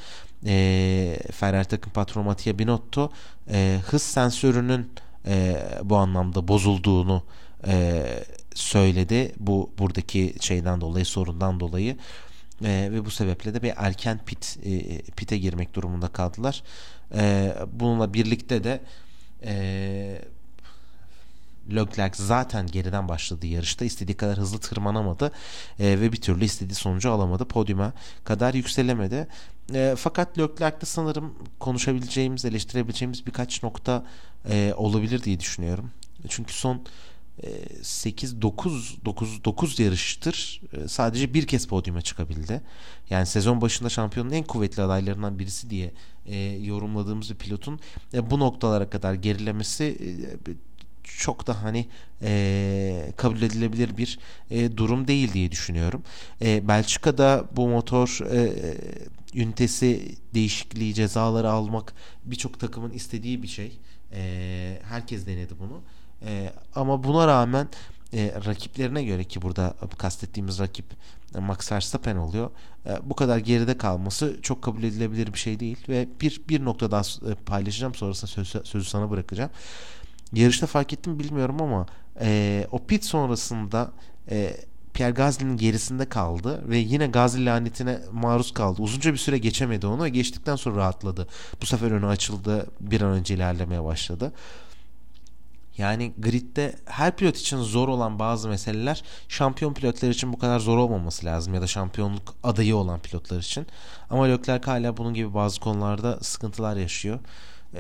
E, 0.46 1.20
Ferrari 1.32 1.66
takım 1.66 1.92
patronu 1.92 2.26
Mattia 2.26 2.60
Binotto 2.60 3.12
e, 3.50 3.80
hız 3.88 4.02
sensörünün 4.02 4.92
e, 5.28 5.66
bu 5.84 5.98
anlamda 5.98 6.48
bozulduğunu 6.48 7.24
e, 7.68 8.04
söyledi. 8.56 9.34
Bu 9.40 9.70
buradaki 9.78 10.36
şeyden 10.40 10.82
dolayı 10.82 11.06
sorundan 11.06 11.60
dolayı 11.60 11.98
e, 12.64 12.90
ve 12.92 13.06
bu 13.06 13.12
sebeple 13.12 13.54
de 13.54 13.64
bir 13.64 13.74
erken 13.76 14.20
pit 14.26 14.58
e, 14.66 15.02
pite 15.02 15.38
girmek 15.38 15.74
durumunda 15.74 16.08
kaldılar. 16.08 16.64
E, 17.16 17.56
bununla 17.74 18.14
birlikte 18.14 18.64
de 18.64 18.82
e, 19.44 20.22
Leclerc 21.76 22.24
zaten 22.24 22.68
geriden 22.68 23.08
başladığı 23.08 23.48
yarışta 23.48 23.86
istediği 23.86 24.18
kadar 24.18 24.38
hızlı 24.38 24.60
tırmanamadı 24.60 25.32
e, 25.80 26.02
ve 26.02 26.12
bir 26.12 26.22
türlü 26.22 26.46
istediği 26.46 26.76
sonucu 26.76 27.12
alamadı. 27.12 27.46
Podyuma 27.46 27.94
kadar 28.24 28.54
yükselemedi. 28.54 29.28
E, 29.74 29.96
fakat 29.98 30.40
Leclerc'te 30.40 30.86
sanırım 30.86 31.36
konuşabileceğimiz, 31.60 32.46
eleştirebileceğimiz 32.46 33.26
birkaç 33.28 33.64
nokta 33.64 34.06
e, 34.50 34.74
olabilir 34.78 35.24
diye 35.24 35.40
düşünüyorum. 35.40 35.92
Çünkü 36.30 36.54
son 36.54 36.82
8 37.82 38.42
9 38.42 38.98
9 39.06 39.44
9 39.46 39.80
yarıştır 39.80 40.62
e, 40.74 40.88
sadece 40.88 41.34
bir 41.34 41.48
kez 41.48 41.68
podyuma 41.68 42.02
çıkabildi. 42.02 42.62
Yani 43.10 43.26
sezon 43.26 43.62
başında 43.62 43.90
şampiyonun 43.90 44.32
en 44.32 44.44
kuvvetli 44.44 44.84
adaylarından 44.84 45.40
birisi 45.40 45.70
diye 45.70 45.92
e, 46.26 46.38
yorumladığımız 46.46 47.30
bir 47.30 47.36
pilotun 47.36 47.80
e, 48.14 48.32
bu 48.32 48.40
noktalara 48.40 48.90
kadar 48.90 49.14
gerilemesi 49.14 49.84
e, 49.84 50.54
çok 51.04 51.48
da 51.48 51.64
hani 51.64 51.88
e, 52.22 53.12
kabul 53.18 53.42
edilebilir 53.42 53.98
bir 53.98 54.20
e, 54.52 54.78
durum 54.78 55.08
değil 55.08 55.34
diye 55.34 55.52
düşünüyorum. 55.52 56.04
E, 56.42 56.68
Belçika'da 56.68 57.46
bu 57.56 57.68
motor 57.68 58.20
e, 58.32 58.54
ünitesi 59.34 60.16
değişikliği 60.34 60.94
cezaları 60.94 61.50
almak 61.50 61.94
birçok 62.26 62.60
takımın 62.60 62.92
istediği 62.92 63.44
bir 63.44 63.48
şey. 63.48 63.80
E, 64.14 64.80
herkes 64.84 65.28
denedi 65.28 65.54
bunu. 65.60 65.82
E, 66.22 66.54
ama 66.76 67.04
buna 67.04 67.28
rağmen 67.28 67.68
e, 68.14 68.34
rakiplerine 68.46 69.04
göre 69.04 69.24
ki 69.24 69.42
burada 69.42 69.76
kastettiğimiz 69.98 70.60
rakip 70.60 70.86
e, 71.36 71.40
Max 71.40 71.72
Verstappen 71.72 72.16
oluyor. 72.16 72.50
E, 72.86 72.98
bu 73.04 73.16
kadar 73.16 73.38
geride 73.38 73.78
kalması 73.78 74.38
çok 74.42 74.62
kabul 74.62 74.84
edilebilir 74.84 75.34
bir 75.34 75.40
şey 75.40 75.60
değil 75.60 75.78
ve 75.90 76.08
bir 76.22 76.42
bir 76.50 76.66
nokta 76.66 76.92
daha 76.92 77.02
e, 77.02 77.36
paylaşacağım 77.36 77.96
sonrasında 77.96 78.32
söz, 78.32 78.68
sözü 78.68 78.90
sana 78.90 79.10
bırakacağım. 79.10 79.52
Yarışta 80.34 80.68
fark 80.68 80.94
ettim 80.94 81.20
bilmiyorum 81.20 81.62
ama 81.62 81.86
e, 82.22 82.68
o 82.72 82.86
pit 82.86 83.06
sonrasında 83.06 83.92
e, 84.32 84.58
Pierre 84.94 85.12
Gasly'nin 85.12 85.58
gerisinde 85.58 86.10
kaldı 86.10 86.62
ve 86.70 86.78
yine 86.78 87.08
Gasly 87.08 87.46
lanetine 87.46 88.00
maruz 88.12 88.54
kaldı. 88.54 88.82
Uzunca 88.82 89.14
bir 89.14 89.18
süre 89.18 89.38
geçemedi 89.38 89.88
onu 89.88 90.04
ve 90.04 90.10
geçtikten 90.10 90.56
sonra 90.56 90.76
rahatladı. 90.76 91.28
Bu 91.62 91.66
sefer 91.66 91.92
önü 91.92 92.06
açıldı. 92.06 92.68
Bir 92.80 93.02
an 93.02 93.12
önce 93.12 93.34
ilerlemeye 93.34 93.84
başladı. 93.84 94.34
Yani 95.78 96.14
gridde 96.20 96.76
her 96.86 97.16
pilot 97.16 97.38
için 97.38 97.58
zor 97.58 97.88
olan 97.88 98.20
bazı 98.20 98.50
meseleler 98.50 99.04
şampiyon 99.30 99.74
pilotlar 99.74 100.10
için 100.10 100.34
bu 100.34 100.40
kadar 100.40 100.60
zor 100.60 100.78
olmaması 100.78 101.26
lazım 101.26 101.54
ya 101.54 101.62
da 101.62 101.68
şampiyonluk 101.68 102.36
adayı 102.44 102.76
olan 102.76 103.00
pilotlar 103.00 103.40
için. 103.40 103.68
Ama 104.10 104.26
Leclerc 104.26 104.66
hala 104.66 104.98
bunun 104.98 105.14
gibi 105.14 105.34
bazı 105.34 105.60
konularda 105.60 106.20
sıkıntılar 106.22 106.78
yaşıyor. 106.78 107.20
Ee, 107.76 107.80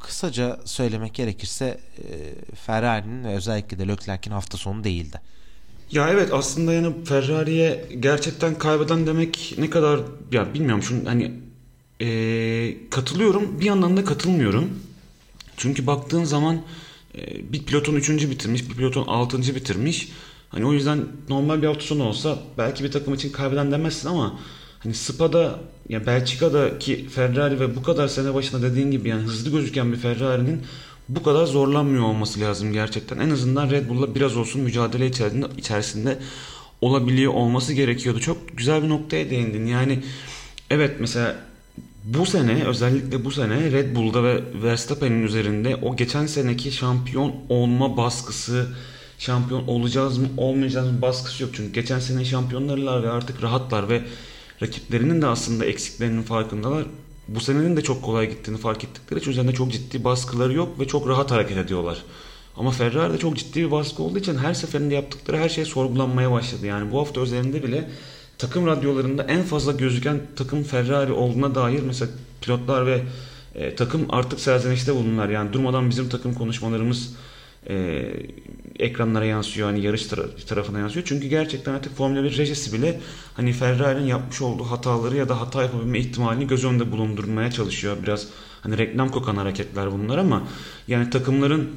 kısaca 0.00 0.58
söylemek 0.64 1.14
gerekirse 1.14 1.80
e, 1.98 2.54
Ferrari'nin 2.54 3.24
ve 3.24 3.34
özellikle 3.34 3.78
de 3.78 3.88
Leclerc'in 3.88 4.32
hafta 4.32 4.58
sonu 4.58 4.84
değildi. 4.84 5.20
Ya 5.90 6.08
evet 6.08 6.32
aslında 6.32 6.72
yani 6.72 7.04
Ferrari'ye 7.04 7.88
gerçekten 8.00 8.54
kaybeden 8.58 9.06
demek 9.06 9.54
ne 9.58 9.70
kadar 9.70 10.00
ya 10.32 10.54
bilmiyorum 10.54 10.82
şunu 10.82 11.08
hani 11.08 11.32
e, 12.00 12.90
katılıyorum 12.90 13.60
bir 13.60 13.64
yandan 13.64 13.96
da 13.96 14.04
katılmıyorum. 14.04 14.70
Çünkü 15.56 15.86
baktığın 15.86 16.24
zaman 16.24 16.62
bir 17.52 17.62
pilotun 17.62 17.96
üçüncü 17.96 18.30
bitirmiş, 18.30 18.70
bir 18.70 18.74
pilotun 18.74 19.06
altıncı 19.06 19.54
bitirmiş. 19.54 20.08
Hani 20.48 20.66
o 20.66 20.72
yüzden 20.72 20.98
normal 21.28 21.62
bir 21.62 21.66
hafta 21.66 21.82
sonu 21.82 22.04
olsa 22.04 22.38
belki 22.58 22.84
bir 22.84 22.92
takım 22.92 23.14
için 23.14 23.32
kaybeden 23.32 23.72
demezsin 23.72 24.08
ama 24.08 24.38
hani 24.78 24.94
Spa'da 24.94 25.60
ya 25.88 26.06
Belçika'daki 26.06 27.08
Ferrari 27.08 27.60
ve 27.60 27.76
bu 27.76 27.82
kadar 27.82 28.08
sene 28.08 28.34
başında 28.34 28.62
dediğin 28.62 28.90
gibi 28.90 29.08
yani 29.08 29.22
hızlı 29.22 29.50
gözüken 29.50 29.92
bir 29.92 29.96
Ferrari'nin 29.96 30.62
bu 31.08 31.22
kadar 31.22 31.46
zorlanmıyor 31.46 32.04
olması 32.04 32.40
lazım 32.40 32.72
gerçekten. 32.72 33.18
En 33.18 33.30
azından 33.30 33.70
Red 33.70 33.88
Bull'la 33.88 34.14
biraz 34.14 34.36
olsun 34.36 34.62
mücadele 34.62 35.06
içerisinde, 35.06 35.46
içerisinde 35.56 36.18
olabiliyor 36.80 37.34
olması 37.34 37.72
gerekiyordu. 37.72 38.20
Çok 38.20 38.58
güzel 38.58 38.82
bir 38.82 38.88
noktaya 38.88 39.30
değindin. 39.30 39.66
Yani 39.66 40.02
evet 40.70 40.96
mesela 41.00 41.36
bu 42.04 42.26
sene 42.26 42.64
özellikle 42.64 43.24
bu 43.24 43.30
sene 43.30 43.72
Red 43.72 43.96
Bull'da 43.96 44.24
ve 44.24 44.42
Verstappen'in 44.62 45.22
üzerinde 45.22 45.76
o 45.76 45.96
geçen 45.96 46.26
seneki 46.26 46.72
şampiyon 46.72 47.34
olma 47.48 47.96
baskısı, 47.96 48.66
şampiyon 49.18 49.66
olacağız 49.66 50.18
mı 50.18 50.28
olmayacağız 50.36 50.92
mı 50.92 51.02
baskısı 51.02 51.42
yok. 51.42 51.52
Çünkü 51.54 51.72
geçen 51.72 51.98
sene 51.98 52.24
şampiyonlarlar 52.24 53.02
ve 53.02 53.10
artık 53.10 53.42
rahatlar 53.42 53.88
ve 53.88 54.02
rakiplerinin 54.62 55.22
de 55.22 55.26
aslında 55.26 55.64
eksiklerinin 55.64 56.22
farkındalar. 56.22 56.84
Bu 57.28 57.40
senenin 57.40 57.76
de 57.76 57.82
çok 57.82 58.02
kolay 58.02 58.30
gittiğini 58.30 58.58
fark 58.58 58.84
ettikleri 58.84 59.20
için 59.20 59.30
üzerinde 59.30 59.52
çok 59.52 59.72
ciddi 59.72 60.04
baskıları 60.04 60.52
yok 60.52 60.80
ve 60.80 60.86
çok 60.86 61.08
rahat 61.08 61.30
hareket 61.30 61.56
ediyorlar. 61.56 62.02
Ama 62.56 62.70
Ferrari'de 62.70 63.18
çok 63.18 63.36
ciddi 63.36 63.60
bir 63.66 63.70
baskı 63.70 64.02
olduğu 64.02 64.18
için 64.18 64.36
her 64.36 64.54
seferinde 64.54 64.94
yaptıkları 64.94 65.38
her 65.38 65.48
şey 65.48 65.64
sorgulanmaya 65.64 66.32
başladı. 66.32 66.66
Yani 66.66 66.92
bu 66.92 67.00
hafta 67.00 67.20
üzerinde 67.20 67.62
bile 67.62 67.88
takım 68.38 68.66
radyolarında 68.66 69.22
en 69.22 69.42
fazla 69.42 69.72
gözüken 69.72 70.20
takım 70.36 70.62
Ferrari 70.62 71.12
olduğuna 71.12 71.54
dair 71.54 71.82
mesela 71.82 72.10
pilotlar 72.40 72.86
ve 72.86 73.02
e, 73.54 73.74
takım 73.74 74.06
artık 74.08 74.40
serzenişte 74.40 74.94
bulunurlar. 74.94 75.28
Yani 75.28 75.52
durmadan 75.52 75.90
bizim 75.90 76.08
takım 76.08 76.34
konuşmalarımız 76.34 77.14
e, 77.68 78.04
ekranlara 78.78 79.24
yansıyor. 79.24 79.68
Hani 79.68 79.80
yarış 79.84 80.02
tar- 80.02 80.46
tarafına 80.46 80.78
yansıyor. 80.78 81.06
Çünkü 81.06 81.26
gerçekten 81.26 81.74
artık 81.74 81.96
Formula 81.96 82.24
1 82.24 82.38
rejisi 82.38 82.72
bile 82.72 83.00
hani 83.34 83.52
Ferrari'nin 83.52 84.06
yapmış 84.06 84.42
olduğu 84.42 84.64
hataları 84.64 85.16
ya 85.16 85.28
da 85.28 85.40
hata 85.40 85.62
yapabilme 85.62 85.98
ihtimalini 85.98 86.46
göz 86.46 86.64
önünde 86.64 86.92
bulundurmaya 86.92 87.50
çalışıyor. 87.50 87.96
Biraz 88.02 88.26
hani 88.62 88.78
reklam 88.78 89.08
kokan 89.08 89.36
hareketler 89.36 89.92
bunlar 89.92 90.18
ama 90.18 90.42
yani 90.88 91.10
takımların 91.10 91.70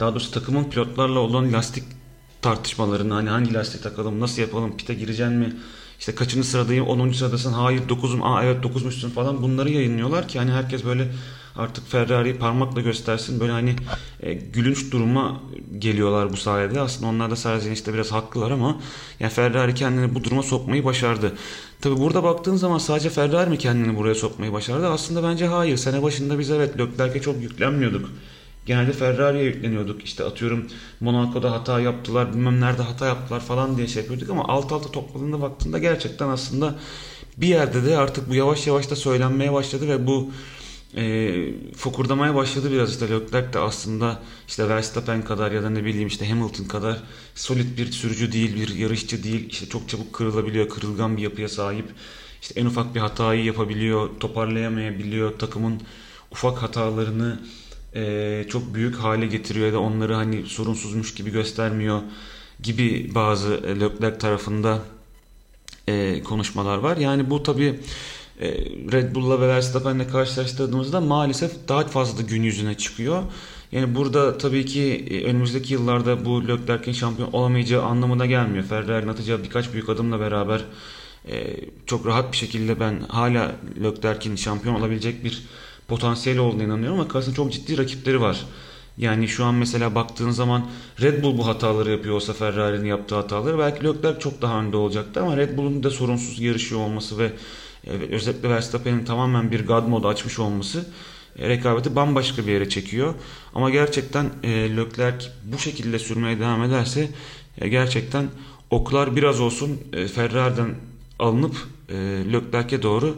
daha 0.00 0.10
doğrusu 0.10 0.30
takımın 0.30 0.64
pilotlarla 0.64 1.18
olan 1.18 1.52
lastik 1.52 1.84
tartışmalarını 2.42 3.14
hani 3.14 3.28
hangi 3.28 3.54
lastik 3.54 3.82
takalım, 3.82 4.20
nasıl 4.20 4.42
yapalım, 4.42 4.76
pite 4.76 4.94
gireceksin 4.94 5.36
mi, 5.36 5.56
işte 6.02 6.14
kaçıncı 6.14 6.48
sıradayım 6.48 6.86
10. 6.86 7.12
sıradasın 7.12 7.52
hayır 7.52 7.80
9'um 7.88 8.22
aa 8.22 8.44
evet 8.44 8.64
9'muşsun 8.64 9.10
falan 9.10 9.42
bunları 9.42 9.70
yayınlıyorlar 9.70 10.28
ki 10.28 10.38
hani 10.38 10.50
herkes 10.50 10.84
böyle 10.84 11.08
artık 11.56 11.88
Ferrari'yi 11.88 12.38
parmakla 12.38 12.80
göstersin 12.80 13.40
böyle 13.40 13.52
hani 13.52 13.76
e, 14.20 14.34
gülünç 14.34 14.92
duruma 14.92 15.40
geliyorlar 15.78 16.32
bu 16.32 16.36
sayede 16.36 16.80
aslında 16.80 17.10
onlar 17.10 17.30
da 17.30 17.36
sadece 17.36 17.72
işte 17.72 17.94
biraz 17.94 18.12
haklılar 18.12 18.50
ama 18.50 18.80
yani 19.20 19.32
Ferrari 19.32 19.74
kendini 19.74 20.14
bu 20.14 20.24
duruma 20.24 20.42
sokmayı 20.42 20.84
başardı. 20.84 21.32
Tabi 21.80 21.96
burada 21.96 22.22
baktığın 22.22 22.56
zaman 22.56 22.78
sadece 22.78 23.10
Ferrari 23.10 23.50
mi 23.50 23.58
kendini 23.58 23.96
buraya 23.96 24.14
sokmayı 24.14 24.52
başardı? 24.52 24.88
Aslında 24.88 25.22
bence 25.22 25.46
hayır. 25.46 25.76
Sene 25.76 26.02
başında 26.02 26.38
biz 26.38 26.50
evet 26.50 26.78
Leclerc'e 26.78 27.20
çok 27.20 27.42
yüklenmiyorduk. 27.42 28.10
Genelde 28.66 28.92
Ferrari'ye 28.92 29.44
yükleniyorduk. 29.44 30.04
İşte 30.04 30.24
atıyorum 30.24 30.66
Monaco'da 31.00 31.52
hata 31.52 31.80
yaptılar, 31.80 32.32
bilmem 32.34 32.60
nerede 32.60 32.82
hata 32.82 33.06
yaptılar 33.06 33.40
falan 33.40 33.76
diye 33.76 33.88
şey 33.88 34.02
yapıyorduk 34.02 34.30
ama 34.30 34.48
alt 34.48 34.72
alta 34.72 34.90
topladığında 34.90 35.40
baktığında 35.42 35.78
gerçekten 35.78 36.28
aslında 36.28 36.78
bir 37.36 37.46
yerde 37.46 37.84
de 37.84 37.96
artık 37.96 38.30
bu 38.30 38.34
yavaş 38.34 38.66
yavaş 38.66 38.90
da 38.90 38.96
söylenmeye 38.96 39.52
başladı 39.52 39.88
ve 39.88 40.06
bu 40.06 40.30
e, 40.96 41.34
fokurdamaya 41.76 42.34
başladı 42.34 42.72
biraz 42.72 42.90
işte 42.90 43.10
Leclerc 43.10 43.52
de 43.52 43.58
aslında 43.58 44.22
işte 44.48 44.68
Verstappen 44.68 45.24
kadar 45.24 45.52
ya 45.52 45.62
da 45.62 45.70
ne 45.70 45.84
bileyim 45.84 46.08
işte 46.08 46.28
Hamilton 46.28 46.64
kadar 46.64 47.02
solid 47.34 47.78
bir 47.78 47.92
sürücü 47.92 48.32
değil, 48.32 48.56
bir 48.56 48.74
yarışçı 48.74 49.24
değil. 49.24 49.48
İşte 49.50 49.66
çok 49.66 49.88
çabuk 49.88 50.12
kırılabiliyor, 50.12 50.68
kırılgan 50.68 51.16
bir 51.16 51.22
yapıya 51.22 51.48
sahip. 51.48 51.86
İşte 52.42 52.60
en 52.60 52.66
ufak 52.66 52.94
bir 52.94 53.00
hatayı 53.00 53.44
yapabiliyor, 53.44 54.08
toparlayamayabiliyor. 54.20 55.38
Takımın 55.38 55.80
ufak 56.30 56.62
hatalarını 56.62 57.38
e, 57.94 58.44
çok 58.48 58.74
büyük 58.74 58.96
hale 58.96 59.26
getiriyor 59.26 59.66
ya 59.66 59.72
da 59.72 59.80
onları 59.80 60.14
hani 60.14 60.46
sorunsuzmuş 60.46 61.14
gibi 61.14 61.30
göstermiyor 61.30 62.00
gibi 62.62 63.10
bazı 63.14 63.62
Leclerc 63.62 64.18
tarafında 64.18 64.78
e, 65.88 66.22
konuşmalar 66.22 66.78
var. 66.78 66.96
Yani 66.96 67.30
bu 67.30 67.42
tabii 67.42 67.80
e, 68.40 68.50
Red 68.92 69.14
Bull'la 69.14 69.40
ve 69.40 69.48
Verstappen'le 69.48 70.08
karşılaştırdığımızda 70.12 71.00
maalesef 71.00 71.68
daha 71.68 71.86
fazla 71.86 72.22
gün 72.22 72.42
yüzüne 72.42 72.76
çıkıyor. 72.76 73.22
Yani 73.72 73.94
burada 73.94 74.38
tabii 74.38 74.66
ki 74.66 75.06
e, 75.10 75.24
önümüzdeki 75.24 75.72
yıllarda 75.72 76.24
bu 76.24 76.48
Leclerc'in 76.48 76.92
şampiyon 76.92 77.32
olamayacağı 77.32 77.82
anlamına 77.82 78.26
gelmiyor. 78.26 78.64
Ferrari'nin 78.64 79.10
atacağı 79.10 79.42
birkaç 79.44 79.72
büyük 79.72 79.88
adımla 79.88 80.20
beraber 80.20 80.64
e, 81.28 81.56
çok 81.86 82.06
rahat 82.06 82.32
bir 82.32 82.36
şekilde 82.36 82.80
ben 82.80 83.00
hala 83.08 83.52
Leclerc'in 83.82 84.36
şampiyon 84.36 84.74
olabilecek 84.74 85.24
bir 85.24 85.42
potansiyeli 85.92 86.40
olduğuna 86.40 86.62
inanıyorum 86.62 87.00
ama 87.00 87.08
karşısında 87.08 87.36
çok 87.36 87.52
ciddi 87.52 87.78
rakipleri 87.78 88.20
var. 88.20 88.44
Yani 88.98 89.28
şu 89.28 89.44
an 89.44 89.54
mesela 89.54 89.94
baktığın 89.94 90.30
zaman 90.30 90.70
Red 91.00 91.22
Bull 91.22 91.38
bu 91.38 91.46
hataları 91.46 91.90
yapıyor 91.90 92.14
olsa 92.14 92.32
Ferrari'nin 92.32 92.84
yaptığı 92.84 93.14
hataları 93.14 93.58
belki 93.58 93.84
Leclerc 93.84 94.20
çok 94.20 94.42
daha 94.42 94.60
önde 94.60 94.76
olacaktı 94.76 95.22
ama 95.22 95.36
Red 95.36 95.56
Bull'un 95.56 95.82
da 95.82 95.90
sorunsuz 95.90 96.40
yarışıyor 96.40 96.80
olması 96.80 97.18
ve 97.18 97.32
özellikle 98.10 98.48
Verstappen'in 98.48 99.04
tamamen 99.04 99.50
bir 99.50 99.66
God 99.66 99.86
modu 99.86 100.08
açmış 100.08 100.38
olması 100.38 100.86
e, 101.38 101.48
rekabeti 101.48 101.96
bambaşka 101.96 102.46
bir 102.46 102.52
yere 102.52 102.68
çekiyor. 102.68 103.14
Ama 103.54 103.70
gerçekten 103.70 104.30
e, 104.42 104.76
Leclerc 104.76 105.26
bu 105.44 105.58
şekilde 105.58 105.98
sürmeye 105.98 106.40
devam 106.40 106.62
ederse 106.62 107.08
e, 107.60 107.68
gerçekten 107.68 108.26
oklar 108.70 109.16
biraz 109.16 109.40
olsun 109.40 109.80
e, 109.92 110.08
Ferrari'den 110.08 110.74
alınıp 111.18 111.56
e, 111.88 111.94
Leclerc'e 112.32 112.82
doğru 112.82 113.16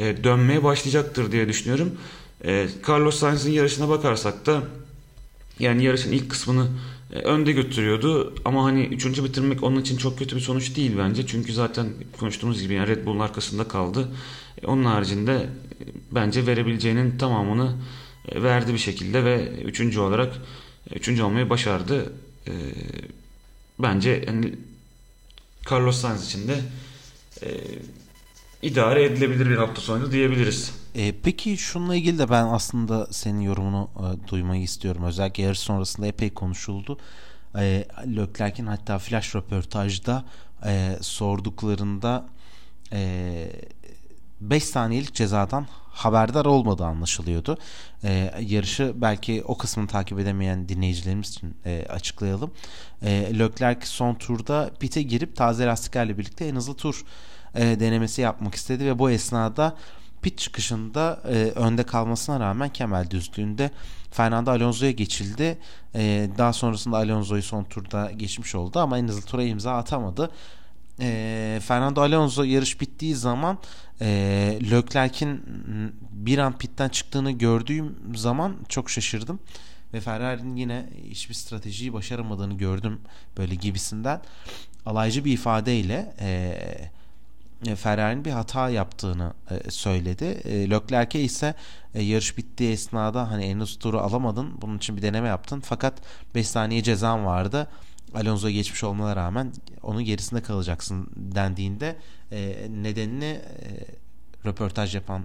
e, 0.00 0.24
dönmeye 0.24 0.64
başlayacaktır 0.64 1.32
diye 1.32 1.48
düşünüyorum. 1.48 1.92
E, 2.44 2.68
Carlos 2.88 3.18
Sainz'in 3.18 3.52
yarışına 3.52 3.88
bakarsak 3.88 4.46
da 4.46 4.62
yani 5.58 5.84
yarışın 5.84 6.12
ilk 6.12 6.30
kısmını 6.30 6.68
e, 7.12 7.18
önde 7.18 7.52
götürüyordu 7.52 8.34
ama 8.44 8.64
hani 8.64 8.84
üçüncü 8.84 9.24
bitirmek 9.24 9.62
onun 9.62 9.80
için 9.80 9.96
çok 9.96 10.18
kötü 10.18 10.36
bir 10.36 10.40
sonuç 10.40 10.76
değil 10.76 10.92
bence. 10.98 11.26
Çünkü 11.26 11.52
zaten 11.52 11.88
konuştuğumuz 12.20 12.62
gibi 12.62 12.74
yani 12.74 12.88
Red 12.88 13.06
Bull'un 13.06 13.20
arkasında 13.20 13.68
kaldı. 13.68 14.08
E, 14.62 14.66
onun 14.66 14.84
haricinde 14.84 15.32
e, 15.34 15.84
bence 16.12 16.46
verebileceğinin 16.46 17.18
tamamını 17.18 17.72
verdi 18.34 18.72
bir 18.72 18.78
şekilde 18.78 19.24
ve 19.24 19.48
üçüncü 19.64 20.00
olarak 20.00 20.34
üçüncü 20.94 21.22
olmayı 21.22 21.50
başardı. 21.50 22.12
Bence 23.78 24.24
yani 24.26 24.54
Carlos 25.70 26.00
Sainz 26.00 26.26
için 26.26 26.48
de 26.48 26.60
idare 28.62 29.04
edilebilir 29.04 29.50
bir 29.50 29.56
hafta 29.56 29.80
sonu 29.80 30.12
diyebiliriz. 30.12 30.74
E, 30.94 31.14
peki 31.22 31.56
şununla 31.56 31.96
ilgili 31.96 32.18
de 32.18 32.30
ben 32.30 32.44
aslında 32.44 33.06
senin 33.10 33.40
yorumunu 33.40 33.88
e, 33.96 34.28
duymayı 34.28 34.62
istiyorum. 34.62 35.04
Özellikle 35.04 35.42
yarış 35.42 35.58
sonrasında 35.58 36.06
epey 36.06 36.30
konuşuldu. 36.30 36.98
E, 37.58 37.84
Leclerc'in 38.16 38.66
hatta 38.66 38.98
flash 38.98 39.34
röportajda 39.34 40.24
e, 40.66 40.96
sorduklarında 41.00 42.26
5 42.92 44.62
e, 44.62 44.66
saniyelik 44.66 45.14
cezadan 45.14 45.66
haberdar 45.90 46.44
olmadığı 46.44 46.84
anlaşılıyordu. 46.84 47.58
E, 48.04 48.34
yarışı 48.40 48.92
belki 48.96 49.42
o 49.44 49.58
kısmını 49.58 49.88
takip 49.88 50.18
edemeyen 50.18 50.68
dinleyicilerimiz 50.68 51.28
için 51.28 51.54
e, 51.66 51.86
açıklayalım. 51.88 52.50
E, 53.02 53.38
Leclerc 53.38 53.86
son 53.86 54.14
turda 54.14 54.70
pite 54.80 55.02
girip 55.02 55.36
taze 55.36 55.66
lastiklerle 55.66 56.18
birlikte 56.18 56.44
en 56.44 56.56
hızlı 56.56 56.74
tur 56.74 57.04
e, 57.54 57.80
denemesi 57.80 58.20
yapmak 58.20 58.54
istedi 58.54 58.84
ve 58.86 58.98
bu 58.98 59.10
esnada 59.10 59.76
pit 60.22 60.38
çıkışında 60.38 61.20
e, 61.28 61.34
önde 61.34 61.82
kalmasına 61.82 62.40
rağmen 62.40 62.68
kemer 62.68 63.10
düzlüğünde 63.10 63.70
Fernando 64.10 64.50
Alonso'ya 64.50 64.90
geçildi. 64.90 65.58
E, 65.94 66.30
daha 66.38 66.52
sonrasında 66.52 66.96
Alonso'yu 66.96 67.42
son 67.42 67.64
turda 67.64 68.10
geçmiş 68.10 68.54
oldu 68.54 68.78
ama 68.78 68.98
en 68.98 69.08
hızlı 69.08 69.22
tura 69.22 69.42
imza 69.42 69.76
atamadı. 69.76 70.30
E, 71.00 71.60
Fernando 71.66 72.00
Alonso 72.02 72.42
yarış 72.42 72.80
bittiği 72.80 73.14
zaman 73.14 73.58
e, 74.00 74.06
Leclerc'in 74.70 75.42
bir 76.12 76.38
an 76.38 76.58
pitten 76.58 76.88
çıktığını 76.88 77.30
gördüğüm 77.30 77.96
zaman 78.14 78.56
çok 78.68 78.90
şaşırdım. 78.90 79.40
Ve 79.94 80.00
Ferrari'nin 80.00 80.56
yine 80.56 80.88
hiçbir 81.10 81.34
stratejiyi 81.34 81.92
başaramadığını 81.92 82.54
gördüm 82.54 83.00
böyle 83.38 83.54
gibisinden. 83.54 84.20
Alaycı 84.86 85.24
bir 85.24 85.32
ifadeyle 85.32 86.14
eee 86.20 86.90
Ferrari'nin 87.76 88.24
bir 88.24 88.30
hata 88.30 88.70
yaptığını 88.70 89.32
e, 89.50 89.70
söyledi. 89.70 90.24
E, 90.24 90.70
Leclerc'e 90.70 91.20
ise 91.20 91.54
yarış 91.94 92.38
bittiği 92.38 92.72
esnada 92.72 93.30
hani 93.30 93.44
en 93.44 93.64
turu 93.64 94.00
alamadın. 94.00 94.62
Bunun 94.62 94.76
için 94.76 94.96
bir 94.96 95.02
deneme 95.02 95.28
yaptın. 95.28 95.60
Fakat 95.60 95.94
5 96.34 96.48
saniye 96.48 96.82
cezan 96.82 97.26
vardı. 97.26 97.68
Alonso 98.14 98.48
geçmiş 98.48 98.84
olmana 98.84 99.16
rağmen 99.16 99.52
onun 99.82 100.04
gerisinde 100.04 100.42
kalacaksın 100.42 101.10
dendiğinde 101.16 101.96
nedenini 102.68 103.40
röportaj 104.46 104.94
yapan 104.94 105.24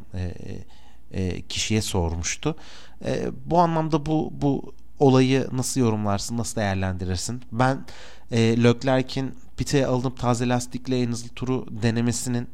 kişiye 1.49 1.81
sormuştu. 1.81 2.55
bu 3.45 3.59
anlamda 3.59 4.05
bu 4.05 4.29
bu 4.31 4.73
olayı 4.99 5.47
nasıl 5.51 5.81
yorumlarsın, 5.81 6.37
nasıl 6.37 6.55
değerlendirirsin? 6.55 7.41
Ben 7.51 7.85
e, 8.31 8.63
Leclerc'in 8.63 9.33
pite 9.57 9.87
alınıp 9.87 10.19
taze 10.19 10.47
lastikle 10.47 11.01
en 11.01 11.07
hızlı 11.07 11.29
turu 11.29 11.65
denemesinin 11.69 12.47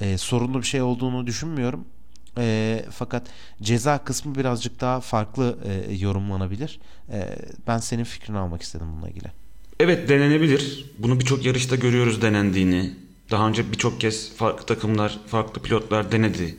e, 0.00 0.18
sorunlu 0.18 0.58
bir 0.58 0.66
şey 0.66 0.82
olduğunu 0.82 1.26
düşünmüyorum. 1.26 1.84
E, 2.38 2.84
fakat 2.90 3.26
ceza 3.62 3.98
kısmı 3.98 4.34
birazcık 4.34 4.80
daha 4.80 5.00
farklı 5.00 5.58
e, 5.64 5.94
yorumlanabilir. 5.94 6.80
E, 7.12 7.38
ben 7.66 7.78
senin 7.78 8.04
fikrini 8.04 8.38
almak 8.38 8.62
istedim 8.62 8.86
bununla 8.92 9.08
ilgili. 9.08 9.26
Evet 9.80 10.08
denenebilir. 10.08 10.84
Bunu 10.98 11.20
birçok 11.20 11.44
yarışta 11.44 11.76
görüyoruz 11.76 12.22
denendiğini. 12.22 12.94
Daha 13.30 13.48
önce 13.48 13.72
birçok 13.72 14.00
kez 14.00 14.36
farklı 14.36 14.66
takımlar, 14.66 15.18
farklı 15.26 15.62
pilotlar 15.62 16.12
denedi. 16.12 16.56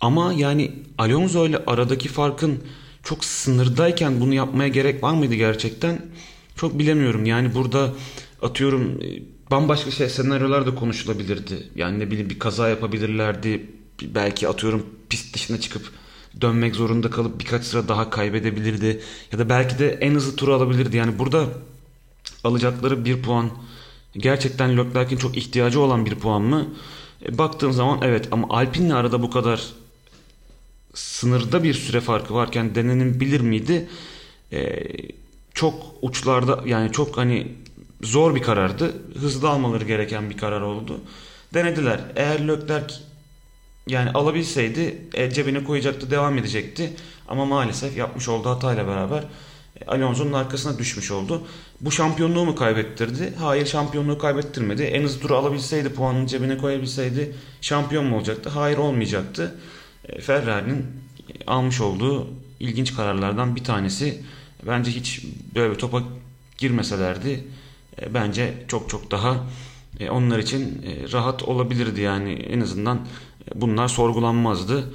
Ama 0.00 0.32
yani 0.32 0.72
Alonso 0.98 1.46
ile 1.46 1.58
aradaki 1.66 2.08
farkın 2.08 2.64
çok 3.02 3.24
sınırdayken 3.24 4.20
bunu 4.20 4.34
yapmaya 4.34 4.68
gerek 4.68 5.02
var 5.02 5.14
mıydı 5.14 5.34
gerçekten? 5.34 6.00
Çok 6.56 6.78
bilemiyorum. 6.78 7.24
Yani 7.26 7.54
burada 7.54 7.92
atıyorum 8.42 9.00
e, 9.02 9.22
bambaşka 9.50 9.90
şey 9.90 10.08
senaryolar 10.08 10.66
da 10.66 10.74
konuşulabilirdi. 10.74 11.68
Yani 11.74 11.98
ne 11.98 12.10
bileyim 12.10 12.30
bir 12.30 12.38
kaza 12.38 12.68
yapabilirlerdi. 12.68 13.66
Belki 14.02 14.48
atıyorum 14.48 14.86
pist 15.08 15.34
dışına 15.34 15.60
çıkıp 15.60 15.92
dönmek 16.40 16.74
zorunda 16.74 17.10
kalıp 17.10 17.40
birkaç 17.40 17.64
sıra 17.64 17.88
daha 17.88 18.10
kaybedebilirdi. 18.10 19.00
Ya 19.32 19.38
da 19.38 19.48
belki 19.48 19.78
de 19.78 19.90
en 19.90 20.14
hızlı 20.14 20.36
turu 20.36 20.54
alabilirdi. 20.54 20.96
Yani 20.96 21.18
burada 21.18 21.46
alacakları 22.44 23.04
bir 23.04 23.22
puan 23.22 23.50
gerçekten 24.16 24.78
Leclerc'in 24.78 25.16
çok 25.16 25.36
ihtiyacı 25.36 25.80
olan 25.80 26.06
bir 26.06 26.14
puan 26.14 26.42
mı? 26.42 26.66
E, 27.26 27.38
baktığın 27.38 27.70
zaman 27.70 27.98
evet 28.02 28.28
ama 28.30 28.46
Alpine'le 28.50 28.94
arada 28.94 29.22
bu 29.22 29.30
kadar 29.30 29.62
sınırda 30.94 31.62
bir 31.62 31.74
süre 31.74 32.00
farkı 32.00 32.34
varken 32.34 32.74
denenebilir 32.74 33.40
miydi? 33.40 33.88
E, 34.52 34.82
çok 35.54 35.74
uçlarda 36.02 36.62
yani 36.66 36.92
çok 36.92 37.16
hani 37.16 37.48
zor 38.02 38.34
bir 38.34 38.42
karardı. 38.42 38.92
Hızlı 39.20 39.48
almaları 39.48 39.84
gereken 39.84 40.30
bir 40.30 40.36
karar 40.36 40.60
oldu. 40.60 41.00
Denediler. 41.54 42.00
Eğer 42.16 42.48
Leclerc 42.48 42.94
yani 43.86 44.10
alabilseydi 44.10 44.98
e, 45.14 45.30
cebine 45.30 45.64
koyacaktı, 45.64 46.10
devam 46.10 46.38
edecekti. 46.38 46.92
Ama 47.28 47.44
maalesef 47.44 47.96
yapmış 47.96 48.28
olduğu 48.28 48.50
hatayla 48.50 48.86
beraber 48.86 49.24
e, 49.80 49.84
Alonso'nun 49.86 50.32
arkasına 50.32 50.78
düşmüş 50.78 51.10
oldu. 51.10 51.42
Bu 51.80 51.90
şampiyonluğu 51.90 52.44
mu 52.44 52.54
kaybettirdi? 52.54 53.34
Hayır 53.38 53.66
şampiyonluğu 53.66 54.18
kaybettirmedi. 54.18 54.82
En 54.82 55.02
hızlı 55.02 55.20
turu 55.20 55.36
alabilseydi, 55.36 55.94
puanını 55.94 56.26
cebine 56.26 56.58
koyabilseydi 56.58 57.34
şampiyon 57.60 58.04
mu 58.04 58.16
olacaktı? 58.16 58.50
Hayır 58.50 58.78
olmayacaktı. 58.78 59.54
E, 60.08 60.20
Ferrari'nin 60.20 60.86
almış 61.46 61.80
olduğu 61.80 62.28
ilginç 62.60 62.96
kararlardan 62.96 63.56
bir 63.56 63.64
tanesi. 63.64 64.22
Bence 64.66 64.90
hiç 64.90 65.24
böyle 65.54 65.76
topa 65.76 66.02
girmeselerdi 66.58 67.44
e, 68.00 68.14
bence 68.14 68.54
çok 68.68 68.90
çok 68.90 69.10
daha 69.10 69.36
e, 70.00 70.10
onlar 70.10 70.38
için 70.38 70.82
e, 70.82 71.12
rahat 71.12 71.42
olabilirdi 71.42 72.00
yani 72.00 72.32
en 72.32 72.60
azından 72.60 73.00
bunlar 73.54 73.88
sorgulanmazdı. 73.88 74.92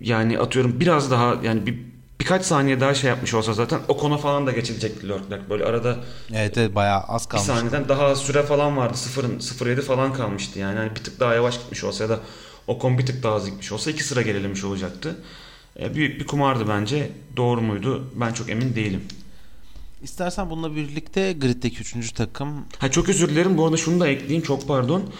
Yani 0.00 0.38
atıyorum 0.38 0.80
biraz 0.80 1.10
daha 1.10 1.36
yani 1.42 1.66
bir 1.66 1.78
birkaç 2.22 2.44
saniye 2.44 2.80
daha 2.80 2.94
şey 2.94 3.10
yapmış 3.10 3.34
olsa 3.34 3.52
zaten 3.52 3.80
o 3.88 3.96
konu 3.96 4.18
falan 4.18 4.46
da 4.46 4.52
geçilecekti 4.52 5.08
Leclerc. 5.08 5.50
Böyle 5.50 5.64
arada 5.64 5.96
Evet 6.32 6.58
evet 6.58 6.74
bayağı 6.74 7.00
az 7.00 7.26
kalmış. 7.26 7.48
Bir 7.48 7.54
saniyeden 7.54 7.88
daha 7.88 8.14
süre 8.14 8.42
falan 8.42 8.76
vardı. 8.76 8.96
0 8.96 9.24
0.7 9.24 9.80
falan 9.80 10.12
kalmıştı 10.12 10.58
yani. 10.58 10.78
yani 10.78 10.90
bir 10.90 11.04
tık 11.04 11.20
daha 11.20 11.34
yavaş 11.34 11.58
gitmiş 11.58 11.84
olsa 11.84 12.04
ya 12.04 12.10
da 12.10 12.20
Ocon 12.66 12.98
bir 12.98 13.06
tık 13.06 13.22
daha 13.22 13.34
az 13.34 13.46
gitmiş 13.46 13.72
olsa 13.72 13.90
iki 13.90 14.04
sıra 14.04 14.22
gerilemiş 14.22 14.64
olacaktı. 14.64 15.16
E, 15.80 15.94
büyük 15.94 16.20
bir 16.20 16.26
kumardı 16.26 16.68
bence. 16.68 17.10
Doğru 17.36 17.60
muydu? 17.60 18.10
Ben 18.14 18.32
çok 18.32 18.50
emin 18.50 18.74
değilim. 18.74 19.02
İstersen 20.02 20.50
bununla 20.50 20.76
birlikte 20.76 21.32
griddeki 21.32 21.80
üçüncü 21.80 22.12
takım... 22.12 22.64
Ha, 22.78 22.90
çok 22.90 23.08
özür 23.08 23.28
dilerim. 23.28 23.58
Bu 23.58 23.64
arada 23.64 23.76
şunu 23.76 24.00
da 24.00 24.08
ekleyeyim. 24.08 24.42
Çok 24.42 24.68
pardon. 24.68 25.12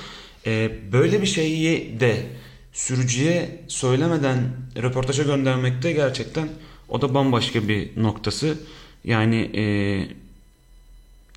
Ee, 0.47 0.71
böyle 0.93 1.23
bir 1.23 1.27
şeyi 1.27 2.01
de 2.01 2.27
sürücüye 2.73 3.65
söylemeden 3.69 4.39
röportaja 4.83 5.23
göndermekte 5.23 5.93
gerçekten 5.93 6.49
o 6.89 7.03
da 7.03 7.15
bambaşka 7.15 7.69
bir 7.69 8.03
noktası. 8.03 8.59
Yani 9.05 9.37
e, 9.37 9.65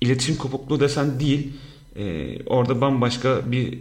iletişim 0.00 0.36
kopukluğu 0.36 0.80
desen 0.80 1.20
değil. 1.20 1.52
E, 1.96 2.44
orada 2.44 2.80
bambaşka 2.80 3.52
bir 3.52 3.78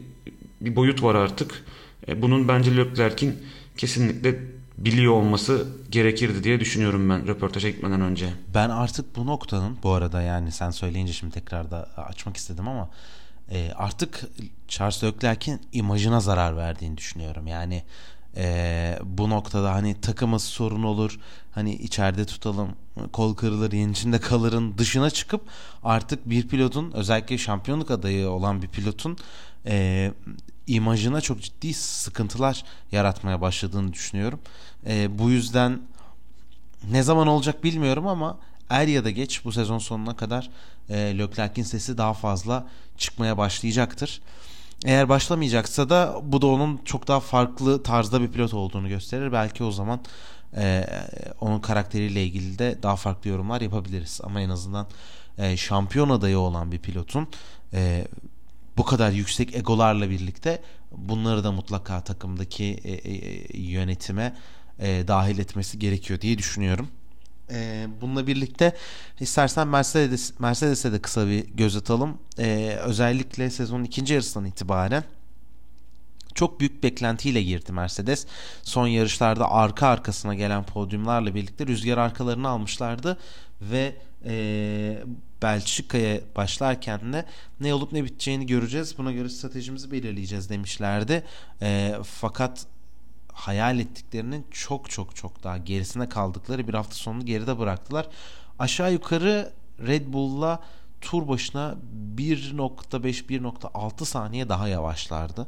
bir 0.62 0.76
boyut 0.76 1.04
var 1.04 1.16
artık. 1.16 1.64
E, 2.08 2.22
bunun 2.22 2.48
bence 2.48 2.78
Leclerc'in 2.78 3.36
kesinlikle 3.78 4.40
biliyor 4.78 5.14
olması 5.14 5.68
gerekirdi 5.90 6.44
diye 6.44 6.60
düşünüyorum 6.60 7.10
ben 7.10 7.28
röportaja 7.28 7.70
gitmeden 7.70 8.02
önce. 8.02 8.30
Ben 8.54 8.70
artık 8.70 9.16
bu 9.16 9.26
noktanın 9.26 9.78
bu 9.84 9.92
arada 9.92 10.22
yani 10.22 10.52
sen 10.52 10.72
söyleyince 10.72 11.14
şimdi 11.14 11.34
tekrar 11.34 11.72
da 11.72 11.84
açmak 11.98 12.38
istedim 12.38 12.68
ama 12.68 12.90
e, 13.52 13.72
artık 13.76 14.22
Charles 14.68 15.04
Leclerc'in 15.04 15.62
imajına 15.72 16.20
zarar 16.20 16.58
verdiğini 16.58 16.98
düşünüyorum. 16.98 17.48
Yani 17.48 17.84
e, 18.38 19.00
bu 19.04 19.30
noktada 19.30 19.74
hani 19.74 20.02
takımız 20.02 20.44
sorun 20.44 20.84
olur 20.84 21.20
hani 21.52 21.76
içeride 21.76 22.26
tutalım 22.26 22.70
kol 23.14 23.36
kırılır 23.36 23.72
yen 23.72 23.90
içinde 23.90 24.20
kalırın 24.20 24.78
dışına 24.78 25.10
çıkıp 25.10 25.42
artık 25.84 26.30
bir 26.30 26.48
pilotun 26.48 26.92
özellikle 26.92 27.38
şampiyonluk 27.38 27.92
adayı 27.92 28.30
olan 28.30 28.62
bir 28.62 28.68
pilotun 28.68 29.18
e, 29.66 30.12
imajına 30.68 31.22
çok 31.22 31.42
ciddi 31.42 31.74
sıkıntılar 31.74 32.64
yaratmaya 32.92 33.42
başladığını 33.42 33.94
düşünüyorum. 33.94 34.40
E, 34.88 35.20
bu 35.20 35.30
yüzden 35.30 35.80
ne 36.92 37.04
zaman 37.04 37.28
olacak 37.28 37.64
bilmiyorum 37.64 38.08
ama 38.08 38.38
er 38.70 38.88
ya 38.88 39.06
da 39.06 39.10
geç 39.10 39.46
bu 39.46 39.52
sezon 39.52 39.80
sonuna 39.80 40.16
kadar 40.16 40.50
e, 40.90 40.96
Leclerc'in 40.96 41.64
sesi 41.64 41.98
daha 41.98 42.14
fazla 42.14 42.68
çıkmaya 42.98 43.38
başlayacaktır. 43.38 44.22
Eğer 44.86 45.10
başlamayacaksa 45.10 45.90
da 45.90 46.22
bu 46.24 46.42
da 46.42 46.48
onun 46.48 46.80
çok 46.86 47.08
daha 47.08 47.20
farklı 47.20 47.84
tarzda 47.84 48.22
bir 48.22 48.28
pilot 48.28 48.54
olduğunu 48.54 48.90
gösterir. 48.90 49.32
Belki 49.32 49.64
o 49.64 49.72
zaman 49.72 50.00
e, 50.58 50.86
onun 51.42 51.60
karakteriyle 51.60 52.24
ilgili 52.24 52.60
de 52.60 52.78
daha 52.84 52.96
farklı 52.96 53.30
yorumlar 53.30 53.62
yapabiliriz. 53.62 54.20
Ama 54.24 54.42
en 54.42 54.50
azından 54.50 54.88
e, 55.38 55.58
şampiyon 55.58 56.10
adayı 56.10 56.40
olan 56.40 56.72
bir 56.72 56.80
pilotun 56.80 57.28
e, 57.74 58.08
bu 58.78 58.86
kadar 58.86 59.12
yüksek 59.12 59.56
egolarla 59.56 60.10
birlikte 60.10 60.62
bunları 60.92 61.44
da 61.44 61.52
mutlaka 61.52 62.02
takımdaki 62.04 62.66
e, 62.84 62.92
e, 62.92 63.58
yönetime 63.58 64.36
e, 64.80 65.08
dahil 65.08 65.40
etmesi 65.40 65.80
gerekiyor 65.80 66.22
diye 66.22 66.38
düşünüyorum. 66.38 66.88
E, 67.52 67.88
bununla 68.02 68.28
birlikte 68.28 68.76
istersen 69.20 69.68
Mercedes 69.68 70.40
Mercedes'e 70.40 70.92
de 70.92 71.02
kısa 71.02 71.28
bir 71.28 71.46
göz 71.48 71.76
atalım. 71.76 72.18
E, 72.40 72.78
özellikle 72.84 73.50
sezonun 73.50 73.84
ikinci 73.84 74.14
yarısından 74.14 74.46
itibaren 74.46 75.04
çok 76.36 76.60
büyük 76.60 76.84
beklentiyle 76.84 77.44
girdi 77.44 77.72
Mercedes. 77.72 78.28
Son 78.64 78.88
yarışlarda 78.88 79.52
arka 79.52 79.88
arkasına 79.88 80.36
gelen 80.36 80.64
podyumlarla 80.64 81.36
birlikte 81.36 81.68
rüzgar 81.68 81.98
arkalarını 81.98 82.50
almışlardı 82.50 83.18
ve 83.62 83.96
e, 84.26 85.04
Belçika'ya 85.42 86.20
başlarken 86.36 87.14
de 87.14 87.26
ne 87.60 87.74
olup 87.74 87.92
ne 87.92 88.04
biteceğini 88.04 88.46
göreceğiz. 88.46 88.98
Buna 88.98 89.12
göre 89.12 89.30
stratejimizi 89.30 89.92
belirleyeceğiz 89.92 90.50
demişlerdi. 90.50 91.24
E, 91.62 91.96
fakat 92.04 92.66
hayal 93.34 93.80
ettiklerinin 93.80 94.46
çok 94.52 94.90
çok 94.90 95.16
çok 95.16 95.44
daha 95.44 95.58
gerisine 95.58 96.10
kaldıkları 96.10 96.68
bir 96.68 96.74
hafta 96.74 96.96
sonunu 96.96 97.26
geride 97.26 97.60
bıraktılar. 97.60 98.08
Aşağı 98.60 98.94
yukarı 98.94 99.54
Red 99.80 100.14
Bull'la 100.14 100.60
tur 101.02 101.28
başına 101.28 101.76
1.5-1.6 102.18 104.06
saniye 104.06 104.50
daha 104.50 104.68
yavaşlardı. 104.68 105.48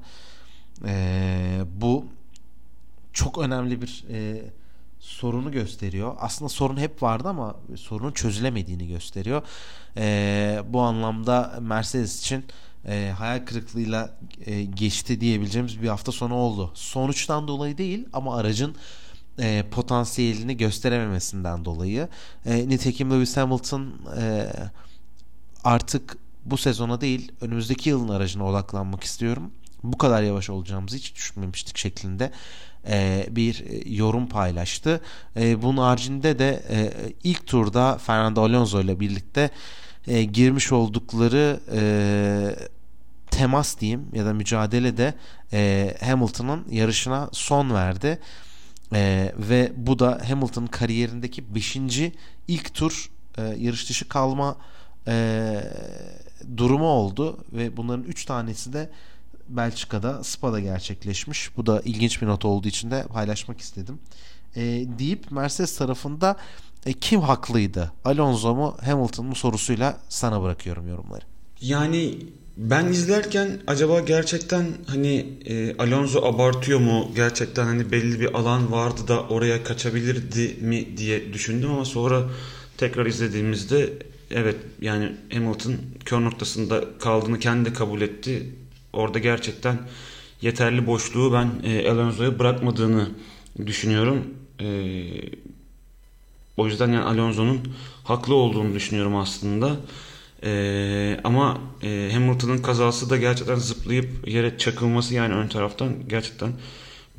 Ee, 0.86 1.62
bu 1.82 2.06
çok 3.14 3.38
önemli 3.38 3.82
bir 3.82 4.06
e, 4.10 4.44
sorunu 5.08 5.52
gösteriyor. 5.52 6.16
Aslında 6.20 6.50
sorun 6.50 6.78
hep 6.78 7.04
vardı 7.04 7.28
ama 7.28 7.56
sorunun 7.76 8.12
çözülemediğini 8.12 8.88
gösteriyor. 8.88 9.42
Ee, 9.98 10.60
bu 10.70 10.82
anlamda 10.82 11.60
Mercedes 11.62 12.20
için 12.20 12.46
e, 12.88 13.14
hayal 13.18 13.46
kırıklığıyla 13.46 14.18
e, 14.46 14.64
geçti 14.64 15.22
diyebileceğimiz 15.22 15.82
bir 15.82 15.88
hafta 15.88 16.12
sonu 16.12 16.34
oldu. 16.34 16.72
Sonuçtan 16.74 17.48
dolayı 17.48 17.78
değil 17.78 18.06
ama 18.14 18.38
aracın 18.38 18.76
e, 19.40 19.66
potansiyelini 19.72 20.58
gösterememesinden 20.58 21.66
dolayı. 21.66 22.08
E, 22.46 22.70
nitekim 22.70 23.12
Lewis 23.12 23.38
Hamilton 23.38 23.94
e, 24.20 24.48
artık 25.64 26.18
bu 26.46 26.58
sezona 26.58 27.02
değil 27.02 27.32
önümüzdeki 27.42 27.90
yılın 27.90 28.10
aracına 28.10 28.46
odaklanmak 28.46 29.04
istiyorum. 29.04 29.52
Bu 29.84 29.98
kadar 29.98 30.24
yavaş 30.24 30.50
olacağımızı 30.50 30.98
hiç 30.98 31.16
düşünmemiştik 31.16 31.78
şeklinde 31.78 32.32
e, 32.88 33.28
bir 33.30 33.86
yorum 33.98 34.28
paylaştı. 34.28 35.02
E, 35.40 35.62
bunun 35.62 35.78
haricinde 35.78 36.40
de 36.40 36.64
e, 36.70 36.92
ilk 37.24 37.48
turda 37.48 37.98
Fernando 37.98 38.42
Alonso 38.42 38.82
ile 38.82 39.00
birlikte 39.00 39.50
e, 40.08 40.24
girmiş 40.24 40.72
oldukları 40.72 41.60
e, 41.74 41.82
temas 43.32 43.80
diyeyim 43.80 44.06
ya 44.14 44.26
da 44.26 44.34
mücadele 44.34 44.98
de 44.98 45.14
e, 45.54 45.94
Hamilton'ın 46.06 46.66
yarışına 46.72 47.30
son 47.32 47.74
verdi. 47.74 48.20
E, 48.94 49.32
ve 49.38 49.72
bu 49.76 50.00
da 50.00 50.22
Hamilton'ın 50.30 50.68
kariyerindeki 50.68 51.56
5. 51.56 51.78
ilk 52.48 52.74
tur 52.74 53.12
e, 53.38 53.42
yarış 53.42 53.90
dışı 53.90 54.08
kalma 54.08 54.58
e, 55.08 55.64
durumu 56.58 56.88
oldu 56.88 57.46
ve 57.54 57.78
bunların 57.78 58.04
3 58.04 58.26
tanesi 58.26 58.74
de 58.74 58.90
Belçika'da 59.50 60.24
Spa'da 60.24 60.60
gerçekleşmiş. 60.60 61.58
Bu 61.58 61.66
da 61.66 61.82
ilginç 61.86 62.22
bir 62.22 62.28
not 62.28 62.46
olduğu 62.46 62.68
için 62.68 62.92
de 62.92 63.04
paylaşmak 63.04 63.60
istedim. 63.60 64.00
E, 64.56 64.62
deyip 65.00 65.32
Mercedes 65.32 65.78
tarafında 65.78 66.36
e, 66.86 66.94
kim 66.94 67.22
haklıydı? 67.22 67.92
Alonso 68.06 68.56
mu 68.56 68.78
Hamilton 68.86 69.26
mu 69.26 69.36
sorusuyla 69.36 69.98
sana 70.10 70.44
bırakıyorum 70.44 70.88
yorumları. 70.88 71.26
Yani 71.62 72.16
ben 72.58 72.86
izlerken 72.86 73.60
acaba 73.68 74.00
gerçekten 74.00 74.66
hani 74.88 75.26
e, 75.46 75.78
Alonso 75.78 76.26
abartıyor 76.26 76.80
mu? 76.80 77.12
Gerçekten 77.16 77.66
hani 77.66 77.92
belli 77.92 78.20
bir 78.20 78.34
alan 78.34 78.72
vardı 78.72 79.08
da 79.08 79.22
oraya 79.22 79.64
kaçabilirdi 79.64 80.58
mi 80.62 80.98
diye 80.98 81.34
düşündüm 81.34 81.72
ama 81.72 81.86
sonra 81.86 82.24
tekrar 82.78 83.06
izlediğimizde 83.06 83.94
evet 84.32 84.56
yani 84.82 85.16
Hamilton 85.34 85.74
kör 86.06 86.22
noktasında 86.22 86.84
kaldığını 87.00 87.40
kendi 87.40 87.74
kabul 87.74 88.02
etti. 88.02 88.56
Orada 88.98 89.20
gerçekten 89.20 89.78
yeterli 90.42 90.88
boşluğu 90.88 91.34
ben 91.34 91.70
e, 91.70 91.92
Alonso'ya 91.92 92.40
bırakmadığını 92.40 93.10
düşünüyorum. 93.66 94.24
E, 94.60 94.68
o 96.58 96.68
yüzden 96.68 96.92
yani 96.92 97.04
Alonso'nun 97.04 97.60
haklı 98.04 98.36
olduğunu 98.36 98.74
düşünüyorum 98.74 99.16
aslında. 99.16 99.76
Ee, 100.44 101.20
ama 101.24 101.62
e, 101.84 102.10
Hamilton'ın 102.14 102.58
kazası 102.58 103.10
da 103.10 103.18
gerçekten 103.18 103.56
zıplayıp 103.56 104.28
yere 104.28 104.58
çakılması 104.58 105.14
yani 105.14 105.34
ön 105.34 105.48
taraftan 105.48 105.94
gerçekten 106.10 106.52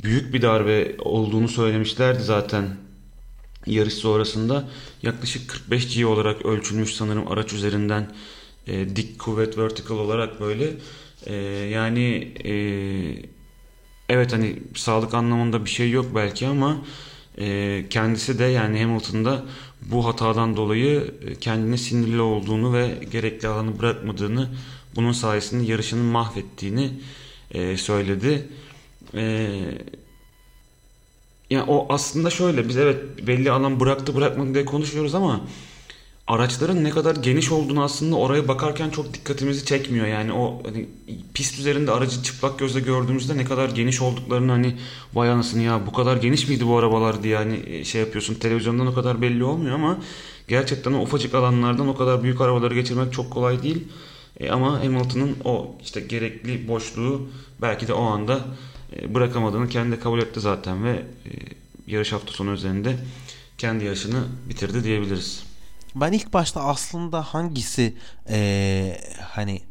büyük 0.02 0.34
bir 0.34 0.42
darbe 0.42 0.96
olduğunu 0.98 1.48
söylemişlerdi 1.48 2.22
zaten 2.22 2.76
yarış 3.66 3.94
sonrasında. 3.94 4.68
Yaklaşık 5.02 5.50
45 5.50 5.96
G 5.96 6.06
olarak 6.06 6.46
ölçülmüş 6.46 6.94
sanırım 6.94 7.32
araç 7.32 7.52
üzerinden 7.52 8.12
e, 8.66 8.96
dik 8.96 9.18
kuvvet 9.18 9.58
vertical 9.58 9.98
olarak 9.98 10.40
böyle. 10.40 10.72
E, 11.26 11.34
yani 11.72 12.32
e, 12.44 12.52
evet 14.08 14.32
hani 14.32 14.56
sağlık 14.74 15.14
anlamında 15.14 15.64
bir 15.64 15.70
şey 15.70 15.90
yok 15.90 16.06
belki 16.14 16.46
ama 16.46 16.78
e, 17.38 17.84
kendisi 17.90 18.38
de 18.38 18.44
yani 18.44 18.82
Hamilton'da 18.82 19.44
bu 19.82 20.06
hatadan 20.06 20.56
dolayı 20.56 21.14
e, 21.26 21.34
kendine 21.34 21.76
sinirli 21.76 22.20
olduğunu 22.20 22.72
ve 22.72 22.94
gerekli 23.10 23.48
alanı 23.48 23.78
bırakmadığını 23.78 24.48
bunun 24.96 25.12
sayesinde 25.12 25.70
yarışını 25.72 26.02
mahvettiğini 26.02 26.90
e, 27.50 27.76
söyledi. 27.76 28.48
E, 29.14 29.50
yani 31.50 31.70
o 31.70 31.86
aslında 31.88 32.30
şöyle 32.30 32.68
biz 32.68 32.76
evet 32.76 33.26
belli 33.26 33.50
alan 33.50 33.80
bıraktı 33.80 34.14
bırakmadı 34.14 34.54
diye 34.54 34.64
konuşuyoruz 34.64 35.14
ama 35.14 35.40
araçların 36.28 36.84
ne 36.84 36.90
kadar 36.90 37.16
geniş 37.16 37.52
olduğunu 37.52 37.82
aslında 37.82 38.16
oraya 38.16 38.48
bakarken 38.48 38.90
çok 38.90 39.14
dikkatimizi 39.14 39.64
çekmiyor. 39.64 40.06
Yani 40.06 40.32
o 40.32 40.62
hani, 40.66 40.88
pist 41.34 41.58
üzerinde 41.58 41.90
aracı 41.90 42.22
çıplak 42.22 42.58
gözle 42.58 42.80
gördüğümüzde 42.80 43.36
ne 43.36 43.44
kadar 43.44 43.68
geniş 43.68 44.02
olduklarını 44.02 44.52
hani 44.52 44.76
vay 45.14 45.30
anasını 45.30 45.62
ya 45.62 45.86
bu 45.86 45.92
kadar 45.92 46.16
geniş 46.16 46.48
miydi 46.48 46.66
bu 46.66 46.78
arabalar 46.78 47.22
diye 47.22 47.36
hani 47.36 47.62
e, 47.66 47.84
şey 47.84 48.00
yapıyorsun. 48.00 48.34
Televizyondan 48.34 48.86
o 48.86 48.94
kadar 48.94 49.22
belli 49.22 49.44
olmuyor 49.44 49.74
ama 49.74 49.98
gerçekten 50.48 50.92
o 50.92 51.02
ufacık 51.02 51.34
alanlardan 51.34 51.88
o 51.88 51.96
kadar 51.96 52.22
büyük 52.22 52.40
arabaları 52.40 52.74
geçirmek 52.74 53.12
çok 53.12 53.30
kolay 53.30 53.62
değil. 53.62 53.88
E, 54.40 54.50
ama 54.50 54.84
Hamilton'ın 54.84 55.36
o 55.44 55.74
işte 55.82 56.00
gerekli 56.00 56.68
boşluğu 56.68 57.28
belki 57.62 57.88
de 57.88 57.92
o 57.92 58.02
anda 58.02 58.40
e, 58.96 59.14
bırakamadığını 59.14 59.68
kendi 59.68 60.00
kabul 60.00 60.18
etti 60.18 60.40
zaten 60.40 60.84
ve 60.84 60.90
e, 60.90 61.30
yarış 61.86 62.12
hafta 62.12 62.32
sonu 62.32 62.52
üzerinde 62.52 62.96
kendi 63.58 63.84
yarışını 63.84 64.24
bitirdi 64.48 64.84
diyebiliriz. 64.84 65.47
Ben 66.00 66.12
ilk 66.12 66.32
başta 66.32 66.60
aslında 66.60 67.22
hangisi 67.22 67.96
e, 68.28 69.00
hani 69.22 69.62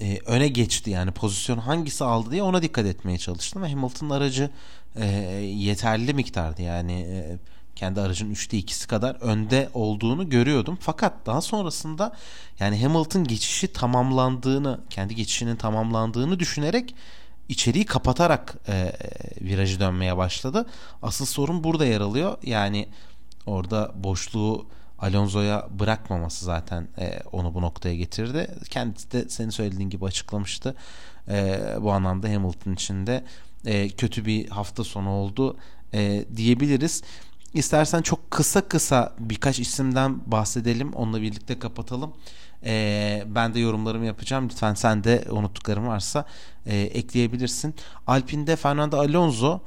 e, 0.00 0.18
öne 0.26 0.48
geçti 0.48 0.90
yani 0.90 1.10
pozisyon 1.10 1.58
hangisi 1.58 2.04
aldı 2.04 2.30
diye 2.30 2.42
ona 2.42 2.62
dikkat 2.62 2.86
etmeye 2.86 3.18
çalıştım 3.18 3.62
ve 3.62 3.68
Hamilton'ın 3.68 4.10
aracı 4.10 4.50
e, 4.96 5.06
yeterli 5.44 6.14
miktardı 6.14 6.62
yani 6.62 6.92
e, 6.92 7.38
kendi 7.76 8.00
aracın 8.00 8.34
3'te 8.34 8.58
2'si 8.58 8.86
kadar 8.86 9.14
önde 9.14 9.70
olduğunu 9.74 10.30
görüyordum. 10.30 10.78
Fakat 10.80 11.26
daha 11.26 11.40
sonrasında 11.40 12.16
yani 12.60 12.82
Hamilton 12.82 13.24
geçişi 13.24 13.72
tamamlandığını, 13.72 14.80
kendi 14.90 15.14
geçişinin 15.14 15.56
tamamlandığını 15.56 16.40
düşünerek 16.40 16.94
içeriği 17.48 17.84
kapatarak 17.84 18.54
e, 18.68 18.92
virajı 19.40 19.80
dönmeye 19.80 20.16
başladı. 20.16 20.66
Asıl 21.02 21.26
sorun 21.26 21.64
burada 21.64 21.86
yer 21.86 22.00
alıyor. 22.00 22.38
Yani 22.42 22.88
orada 23.46 23.92
boşluğu 23.94 24.66
Alonso'ya 25.02 25.68
bırakmaması 25.78 26.44
zaten 26.44 26.88
e, 26.98 27.20
onu 27.32 27.54
bu 27.54 27.62
noktaya 27.62 27.94
getirdi. 27.94 28.50
Kendisi 28.70 29.12
de 29.12 29.28
senin 29.28 29.50
söylediğin 29.50 29.90
gibi 29.90 30.04
açıklamıştı. 30.04 30.74
E, 31.28 31.60
bu 31.80 31.92
anlamda 31.92 32.28
Hamilton 32.28 32.72
için 32.72 33.06
de 33.06 33.24
e, 33.66 33.88
kötü 33.88 34.24
bir 34.26 34.48
hafta 34.48 34.84
sonu 34.84 35.10
oldu 35.10 35.56
e, 35.94 36.24
diyebiliriz. 36.36 37.02
İstersen 37.54 38.02
çok 38.02 38.30
kısa 38.30 38.68
kısa 38.68 39.14
birkaç 39.18 39.58
isimden 39.60 40.20
bahsedelim. 40.26 40.92
Onunla 40.92 41.22
birlikte 41.22 41.58
kapatalım. 41.58 42.12
E, 42.64 43.24
ben 43.26 43.54
de 43.54 43.60
yorumlarımı 43.60 44.06
yapacağım. 44.06 44.48
Lütfen 44.48 44.74
sen 44.74 45.04
de 45.04 45.24
unuttuklarım 45.30 45.86
varsa 45.86 46.24
e, 46.66 46.76
ekleyebilirsin. 46.76 47.74
Alpine'de 48.06 48.56
Fernando 48.56 48.98
Alonso 48.98 49.60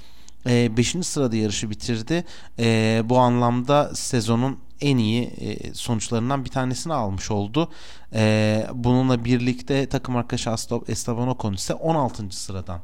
5. 0.46 0.96
E, 0.96 1.04
sırada 1.04 1.36
yarışı 1.36 1.70
bitirdi. 1.70 2.26
E, 2.60 3.02
bu 3.06 3.18
anlamda 3.18 3.96
sezonun 3.96 4.65
en 4.82 4.98
iyi 4.98 5.24
e, 5.24 5.74
sonuçlarından 5.74 6.46
bir 6.46 6.50
tanesini 6.50 6.94
almış 6.94 7.32
oldu. 7.32 7.72
E, 8.14 8.68
bununla 8.74 9.26
birlikte 9.26 9.90
takım 9.90 10.16
arkadaşı 10.16 10.50
Esteban 10.88 11.28
Ocon 11.28 11.54
ise 11.54 11.74
16. 11.74 12.38
sıradan 12.38 12.82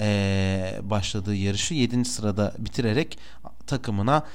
e, 0.00 0.80
başladığı 0.82 1.34
yarışı 1.34 1.74
7. 1.74 2.04
sırada 2.04 2.54
bitirerek 2.58 3.18
takımına 3.66 4.26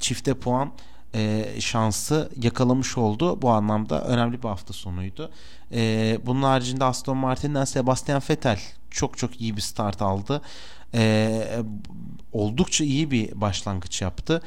çifte 0.00 0.34
puan 0.34 0.72
e, 1.14 1.46
şansı 1.60 2.30
yakalamış 2.42 2.98
oldu. 2.98 3.42
Bu 3.42 3.50
anlamda 3.50 4.04
önemli 4.04 4.42
bir 4.42 4.48
hafta 4.48 4.72
sonuydu. 4.72 5.30
E, 5.72 6.18
bunun 6.26 6.42
haricinde 6.42 6.84
Aston 6.84 7.16
Martin'den 7.16 7.64
Sebastian 7.64 8.22
Vettel 8.30 8.60
çok 8.90 9.18
çok 9.18 9.40
iyi 9.40 9.56
bir 9.56 9.62
start 9.62 10.02
aldı. 10.02 10.42
E, 10.94 11.42
oldukça 12.32 12.84
iyi 12.84 13.10
bir 13.10 13.40
başlangıç 13.40 14.02
yaptı. 14.02 14.42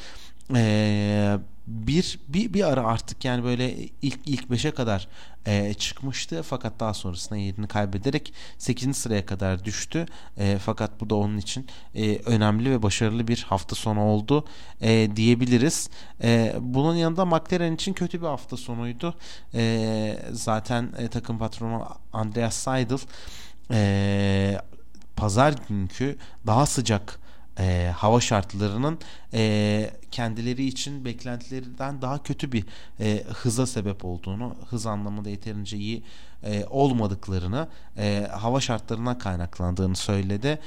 E, 0.55 1.37
bir, 1.67 2.19
bir 2.27 2.53
bir 2.53 2.71
ara 2.71 2.83
artık 2.83 3.25
yani 3.25 3.43
böyle 3.43 3.75
ilk 4.01 4.19
ilk 4.25 4.43
5'e 4.43 4.71
kadar 4.71 5.07
e, 5.45 5.73
çıkmıştı 5.73 6.43
fakat 6.43 6.79
daha 6.79 6.93
sonrasında 6.93 7.39
yerini 7.39 7.67
kaybederek 7.67 8.33
8. 8.57 8.97
sıraya 8.97 9.25
kadar 9.25 9.65
düştü. 9.65 10.05
E, 10.37 10.57
fakat 10.57 11.01
bu 11.01 11.09
da 11.09 11.15
onun 11.15 11.37
için 11.37 11.67
e, 11.95 12.17
önemli 12.17 12.71
ve 12.71 12.83
başarılı 12.83 13.27
bir 13.27 13.45
hafta 13.49 13.75
sonu 13.75 14.01
oldu 14.01 14.45
e, 14.81 15.09
diyebiliriz. 15.15 15.89
E, 16.23 16.55
bunun 16.59 16.95
yanında 16.95 17.25
McLaren 17.25 17.73
için 17.73 17.93
kötü 17.93 18.21
bir 18.21 18.27
hafta 18.27 18.57
sonuydu. 18.57 19.15
E, 19.53 20.19
zaten 20.31 20.89
e, 20.97 21.07
takım 21.07 21.37
patronu 21.37 21.87
Andreas 22.13 22.55
Seidel 22.55 22.99
e, 23.71 24.61
pazar 25.15 25.53
günkü 25.69 26.17
daha 26.47 26.65
sıcak 26.65 27.22
e, 27.59 27.91
hava 27.97 28.21
şartlarının 28.21 28.99
e, 29.33 29.91
kendileri 30.11 30.65
için 30.65 31.05
beklentilerinden 31.05 32.01
daha 32.01 32.23
kötü 32.23 32.51
bir 32.51 32.65
e, 32.99 33.23
hıza 33.23 33.65
sebep 33.65 34.05
olduğunu, 34.05 34.55
hız 34.69 34.85
anlamında 34.85 35.29
yeterince 35.29 35.77
iyi 35.77 36.03
e, 36.43 36.65
olmadıklarını, 36.69 37.67
e, 37.97 38.27
hava 38.31 38.61
şartlarına 38.61 39.17
kaynaklandığını 39.17 39.95
söyledi. 39.95 40.59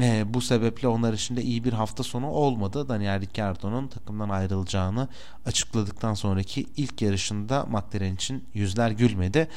E, 0.00 0.34
bu 0.34 0.40
sebeple 0.40 0.88
onlar 0.88 1.12
için 1.12 1.36
de 1.36 1.42
iyi 1.42 1.64
bir 1.64 1.72
hafta 1.72 2.02
sonu 2.02 2.26
olmadı. 2.26 2.88
Daniel 2.88 3.20
Ricciardo'nun 3.20 3.88
takımdan 3.88 4.28
ayrılacağını 4.28 5.08
açıkladıktan 5.46 6.14
sonraki 6.14 6.66
ilk 6.76 7.02
yarışında 7.02 7.66
McLaren 7.70 8.14
için 8.14 8.44
yüzler 8.54 8.90
gülmedi. 8.90 9.48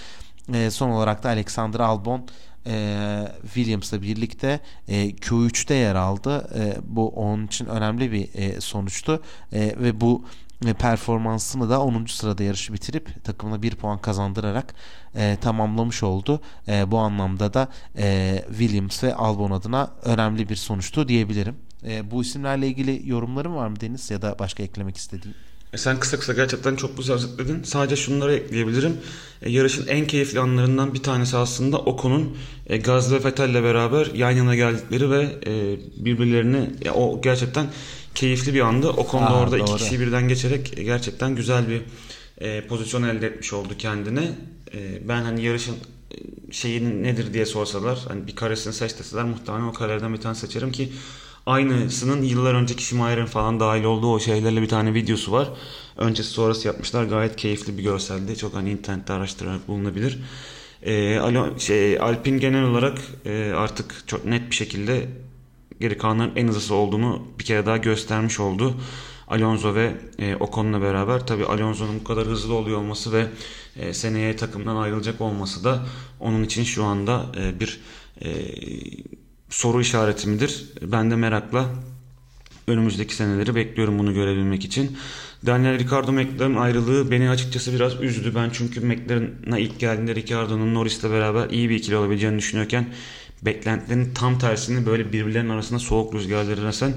E, 0.53 0.71
son 0.71 0.89
olarak 0.89 1.23
da 1.23 1.29
Alexander 1.29 1.79
Albon 1.79 2.27
e, 2.67 3.27
Williams'la 3.43 4.01
birlikte 4.01 4.59
e, 4.87 5.09
Q3'te 5.09 5.73
yer 5.73 5.95
aldı. 5.95 6.49
E, 6.55 6.77
bu 6.83 7.09
onun 7.09 7.47
için 7.47 7.65
önemli 7.65 8.11
bir 8.11 8.29
e, 8.33 8.61
sonuçtu 8.61 9.21
e, 9.53 9.75
ve 9.79 10.01
bu 10.01 10.25
e, 10.65 10.73
performansını 10.73 11.69
da 11.69 11.81
10. 11.81 12.05
sırada 12.05 12.43
yarışı 12.43 12.73
bitirip 12.73 13.23
takımına 13.23 13.61
1 13.61 13.75
puan 13.75 13.97
kazandırarak 13.97 14.75
e, 15.15 15.37
tamamlamış 15.41 16.03
oldu. 16.03 16.41
E, 16.67 16.91
bu 16.91 16.97
anlamda 16.97 17.53
da 17.53 17.67
e, 17.97 18.43
Williams 18.49 19.03
ve 19.03 19.15
Albon 19.15 19.51
adına 19.51 19.91
önemli 20.03 20.49
bir 20.49 20.55
sonuçtu 20.55 21.07
diyebilirim. 21.07 21.55
E, 21.83 22.11
bu 22.11 22.21
isimlerle 22.21 22.67
ilgili 22.67 23.09
yorumların 23.09 23.55
var 23.55 23.67
mı 23.67 23.79
Deniz 23.79 24.11
ya 24.11 24.21
da 24.21 24.39
başka 24.39 24.63
eklemek 24.63 24.97
istediğin? 24.97 25.35
E 25.75 25.77
sen 25.77 25.99
kısa 25.99 26.19
kısa 26.19 26.33
gerçekten 26.33 26.75
çok 26.75 26.97
güzel 26.97 27.15
özetledin. 27.15 27.63
Sadece 27.63 27.95
şunları 27.95 28.35
ekleyebilirim. 28.35 28.97
E, 29.41 29.51
yarışın 29.51 29.87
en 29.87 30.07
keyifli 30.07 30.39
anlarından 30.39 30.93
bir 30.93 31.03
tanesi 31.03 31.37
aslında 31.37 31.77
Ocon'un 31.77 32.37
e, 32.67 32.77
Gaz 32.77 33.13
ve 33.13 33.23
Vettel'le 33.23 33.63
beraber 33.63 34.05
yan 34.05 34.31
yana 34.31 34.55
geldikleri 34.55 35.11
ve 35.11 35.23
e, 35.45 35.77
birbirlerini 36.05 36.69
ya, 36.85 36.93
o 36.93 37.21
gerçekten 37.21 37.67
keyifli 38.15 38.53
bir 38.53 38.61
andı. 38.61 38.89
Ocon 38.89 39.21
da 39.21 39.33
orada 39.33 39.59
doğru. 39.59 39.61
iki 39.61 39.75
kişiyi 39.75 39.99
birden 39.99 40.27
geçerek 40.27 40.73
gerçekten 40.85 41.35
güzel 41.35 41.65
bir 41.69 41.81
e, 42.37 42.67
pozisyon 42.67 43.03
elde 43.03 43.27
etmiş 43.27 43.53
oldu 43.53 43.73
kendine. 43.77 44.31
E, 44.73 45.07
ben 45.07 45.23
hani 45.23 45.43
yarışın 45.43 45.75
e, 46.11 46.17
şeyin 46.51 47.03
nedir 47.03 47.33
diye 47.33 47.45
sorsalar 47.45 47.99
hani 48.07 48.27
bir 48.27 48.35
karesini 48.35 48.73
seç 48.73 48.99
deseler 48.99 49.23
muhtemelen 49.23 49.63
o 49.63 49.73
karelerden 49.73 50.13
bir 50.13 50.21
tane 50.21 50.35
seçerim 50.35 50.71
ki 50.71 50.91
Aynısının 51.45 52.21
yıllar 52.21 52.53
önceki 52.53 52.83
Schumacher'in 52.83 53.25
falan 53.25 53.59
dahil 53.59 53.83
olduğu 53.83 54.13
o 54.13 54.19
şeylerle 54.19 54.61
bir 54.61 54.69
tane 54.69 54.93
videosu 54.93 55.31
var. 55.31 55.49
Öncesi 55.97 56.29
sonrası 56.29 56.67
yapmışlar. 56.67 57.03
Gayet 57.03 57.35
keyifli 57.35 57.77
bir 57.77 57.83
görseldi. 57.83 58.37
Çok 58.37 58.53
hani 58.53 58.71
internette 58.71 59.13
araştırarak 59.13 59.67
bulunabilir. 59.67 60.19
Ee, 60.85 61.19
şey, 61.57 61.99
Alpin 61.99 62.39
genel 62.39 62.63
olarak 62.63 62.97
e, 63.25 63.51
artık 63.55 64.03
çok 64.07 64.25
net 64.25 64.49
bir 64.51 64.55
şekilde 64.55 65.09
geri 65.79 65.97
kalanların 65.97 66.35
en 66.35 66.47
hızlısı 66.47 66.75
olduğunu 66.75 67.27
bir 67.39 67.43
kere 67.43 67.65
daha 67.65 67.77
göstermiş 67.77 68.39
oldu. 68.39 68.75
Alonso 69.27 69.75
ve 69.75 69.95
e, 70.19 70.35
Ocon'la 70.35 70.81
beraber 70.81 71.27
tabi 71.27 71.45
Alonso'nun 71.45 71.99
bu 71.99 72.03
kadar 72.03 72.27
hızlı 72.27 72.53
oluyor 72.53 72.77
olması 72.77 73.13
ve 73.13 73.27
e, 73.75 73.93
seneye 73.93 74.35
takımdan 74.35 74.75
ayrılacak 74.75 75.21
olması 75.21 75.63
da 75.63 75.85
onun 76.19 76.43
için 76.43 76.63
şu 76.63 76.83
anda 76.83 77.25
e, 77.37 77.59
bir 77.59 77.79
e, 78.21 78.29
soru 79.49 79.81
işareti 79.81 80.29
midir? 80.29 80.65
Ben 80.81 81.11
de 81.11 81.15
merakla 81.15 81.65
önümüzdeki 82.67 83.15
seneleri 83.15 83.55
bekliyorum 83.55 83.99
bunu 83.99 84.13
görebilmek 84.13 84.65
için. 84.65 84.97
Daniel 85.45 85.79
Ricardo 85.79 86.11
McLaren 86.11 86.55
ayrılığı 86.55 87.11
beni 87.11 87.29
açıkçası 87.29 87.73
biraz 87.73 88.01
üzdü. 88.01 88.35
Ben 88.35 88.49
çünkü 88.53 88.81
McLaren'a 88.81 89.57
ilk 89.57 89.79
geldiğinde 89.79 90.15
Ricardo'nun 90.15 90.73
Norris'le 90.73 91.03
beraber 91.03 91.49
iyi 91.49 91.69
bir 91.69 91.75
ikili 91.75 91.97
olabileceğini 91.97 92.37
düşünüyorken 92.37 92.85
beklentilerin 93.41 94.13
tam 94.13 94.39
tersini 94.39 94.85
böyle 94.85 95.13
birbirlerinin 95.13 95.49
arasında 95.49 95.79
soğuk 95.79 96.13
rüzgarları 96.13 96.67
esen 96.67 96.93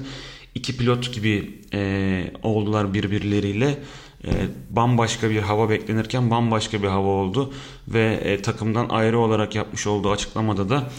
iki 0.55 0.77
pilot 0.77 1.13
gibi 1.13 1.61
e, 1.73 2.31
oldular 2.43 2.93
birbirleriyle. 2.93 3.77
E, 4.23 4.31
bambaşka 4.69 5.29
bir 5.29 5.39
hava 5.39 5.69
beklenirken 5.69 6.31
bambaşka 6.31 6.83
bir 6.83 6.87
hava 6.87 7.07
oldu 7.07 7.53
ve 7.87 8.19
e, 8.23 8.41
takımdan 8.41 8.89
ayrı 8.89 9.19
olarak 9.19 9.55
yapmış 9.55 9.87
olduğu 9.87 10.11
açıklamada 10.11 10.69
da 10.69 10.89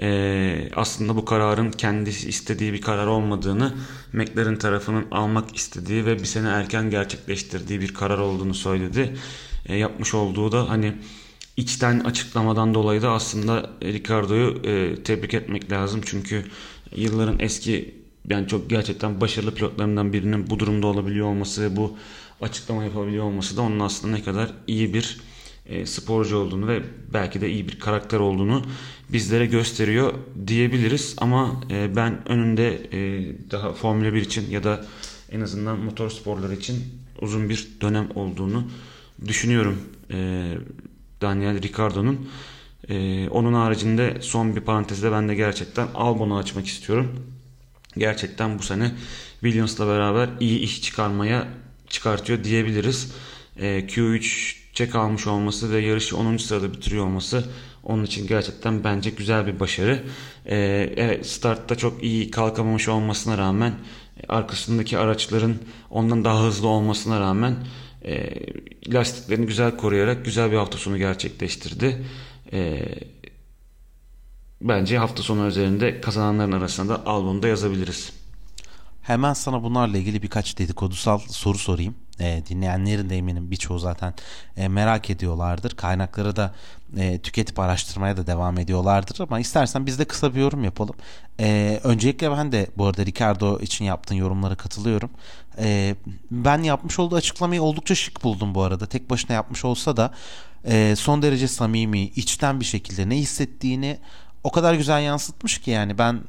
e, 0.00 0.70
aslında 0.76 1.16
bu 1.16 1.24
kararın 1.24 1.70
kendisi 1.70 2.28
istediği 2.28 2.72
bir 2.72 2.80
karar 2.80 3.06
olmadığını 3.06 3.74
McLaren 4.12 4.58
tarafının 4.58 5.06
almak 5.10 5.56
istediği 5.56 6.06
ve 6.06 6.18
bir 6.18 6.24
sene 6.24 6.48
erken 6.48 6.90
gerçekleştirdiği 6.90 7.80
bir 7.80 7.94
karar 7.94 8.18
olduğunu 8.18 8.54
söyledi. 8.54 9.16
E, 9.66 9.76
yapmış 9.76 10.14
olduğu 10.14 10.52
da 10.52 10.68
hani 10.68 10.92
içten 11.56 12.00
açıklamadan 12.00 12.74
dolayı 12.74 13.02
da 13.02 13.10
aslında 13.10 13.70
Ricardo'yu 13.82 14.62
e, 14.64 15.02
tebrik 15.02 15.34
etmek 15.34 15.72
lazım. 15.72 16.00
Çünkü 16.04 16.44
yılların 16.96 17.38
eski 17.38 17.94
yani 18.30 18.48
çok 18.48 18.70
gerçekten 18.70 19.20
başarılı 19.20 19.54
pilotlarından 19.54 20.12
birinin 20.12 20.50
bu 20.50 20.58
durumda 20.58 20.86
olabiliyor 20.86 21.26
olması 21.26 21.62
ve 21.62 21.76
bu 21.76 21.96
açıklama 22.40 22.84
yapabiliyor 22.84 23.24
olması 23.24 23.56
da 23.56 23.62
onun 23.62 23.80
aslında 23.80 24.16
ne 24.16 24.22
kadar 24.22 24.52
iyi 24.66 24.94
bir 24.94 25.20
e, 25.68 25.86
sporcu 25.86 26.36
olduğunu 26.36 26.68
ve 26.68 26.82
belki 27.12 27.40
de 27.40 27.50
iyi 27.50 27.68
bir 27.68 27.78
karakter 27.78 28.18
olduğunu 28.18 28.62
bizlere 29.12 29.46
gösteriyor 29.46 30.14
diyebiliriz. 30.46 31.16
Ama 31.18 31.60
e, 31.70 31.96
ben 31.96 32.28
önünde 32.28 32.74
e, 32.92 33.32
daha 33.50 33.72
Formula 33.72 34.14
1 34.14 34.22
için 34.22 34.50
ya 34.50 34.64
da 34.64 34.84
en 35.30 35.40
azından 35.40 35.78
motor 35.78 36.10
sporları 36.10 36.54
için 36.54 36.84
uzun 37.20 37.48
bir 37.48 37.68
dönem 37.80 38.08
olduğunu 38.14 38.64
düşünüyorum 39.26 39.78
Daniel 41.22 41.62
Ricciardo'nun. 41.62 42.28
Onun 43.30 43.52
haricinde 43.52 44.16
son 44.20 44.56
bir 44.56 44.60
parantezde 44.60 45.12
ben 45.12 45.28
de 45.28 45.34
gerçekten 45.34 45.88
Albon'u 45.94 46.38
açmak 46.38 46.66
istiyorum. 46.66 47.26
Gerçekten 47.98 48.58
bu 48.58 48.62
sene 48.62 48.94
Williams'la 49.40 49.86
beraber 49.86 50.28
iyi 50.40 50.58
iş 50.58 50.82
çıkarmaya 50.82 51.48
çıkartıyor 51.88 52.44
diyebiliriz. 52.44 53.12
Q3 53.58 54.56
çek 54.78 54.94
almış 54.94 55.26
olması 55.26 55.72
ve 55.72 55.80
yarışı 55.80 56.16
10. 56.16 56.36
sırada 56.36 56.72
bitiriyor 56.72 57.04
olması 57.04 57.44
onun 57.82 58.04
için 58.04 58.26
gerçekten 58.26 58.84
bence 58.84 59.10
güzel 59.10 59.46
bir 59.46 59.60
başarı. 59.60 60.04
Ee, 60.46 60.56
evet 60.96 61.26
startta 61.26 61.74
çok 61.74 62.02
iyi 62.02 62.30
kalkamamış 62.30 62.88
olmasına 62.88 63.38
rağmen 63.38 63.74
arkasındaki 64.28 64.98
araçların 64.98 65.54
ondan 65.90 66.24
daha 66.24 66.44
hızlı 66.44 66.68
olmasına 66.68 67.20
rağmen 67.20 67.56
e, 68.04 68.30
lastiklerini 68.88 69.46
güzel 69.46 69.76
koruyarak 69.76 70.24
güzel 70.24 70.50
bir 70.52 70.56
hafta 70.56 70.78
sonu 70.78 70.98
gerçekleştirdi. 70.98 72.06
Ee, 72.52 72.82
bence 74.60 74.98
hafta 74.98 75.22
sonu 75.22 75.46
üzerinde 75.46 76.00
kazananların 76.00 76.52
arasında 76.52 77.06
Albon'u 77.06 77.42
da 77.42 77.48
yazabiliriz. 77.48 78.12
Hemen 79.02 79.32
sana 79.32 79.62
bunlarla 79.62 79.98
ilgili 79.98 80.22
birkaç 80.22 80.58
dedikodusal 80.58 81.18
soru 81.18 81.58
sorayım. 81.58 81.94
E, 82.20 82.42
dinleyenlerin 82.48 83.10
de 83.10 83.16
eminim 83.16 83.50
birçoğu 83.50 83.78
zaten 83.78 84.14
e, 84.56 84.68
merak 84.68 85.10
ediyorlardır. 85.10 85.76
Kaynakları 85.76 86.36
da 86.36 86.54
e, 86.96 87.18
tüketip 87.18 87.58
araştırmaya 87.58 88.16
da 88.16 88.26
devam 88.26 88.58
ediyorlardır 88.58 89.20
ama 89.20 89.40
istersen 89.40 89.86
biz 89.86 89.98
de 89.98 90.04
kısa 90.04 90.34
bir 90.34 90.40
yorum 90.40 90.64
yapalım. 90.64 90.94
E, 91.40 91.80
öncelikle 91.84 92.30
ben 92.30 92.52
de 92.52 92.66
bu 92.76 92.86
arada 92.86 93.06
Ricardo 93.06 93.60
için 93.60 93.84
yaptığın 93.84 94.14
yorumlara 94.14 94.54
katılıyorum. 94.54 95.10
E, 95.58 95.94
ben 96.30 96.62
yapmış 96.62 96.98
olduğu 96.98 97.16
açıklamayı 97.16 97.62
oldukça 97.62 97.94
şık 97.94 98.24
buldum 98.24 98.54
bu 98.54 98.62
arada. 98.62 98.86
Tek 98.86 99.10
başına 99.10 99.34
yapmış 99.34 99.64
olsa 99.64 99.96
da 99.96 100.10
e, 100.64 100.96
son 100.96 101.22
derece 101.22 101.48
samimi, 101.48 102.00
içten 102.00 102.60
bir 102.60 102.64
şekilde 102.64 103.08
ne 103.08 103.16
hissettiğini 103.16 103.98
o 104.44 104.50
kadar 104.50 104.74
güzel 104.74 105.02
yansıtmış 105.02 105.58
ki 105.58 105.70
yani 105.70 105.98
ben 105.98 106.20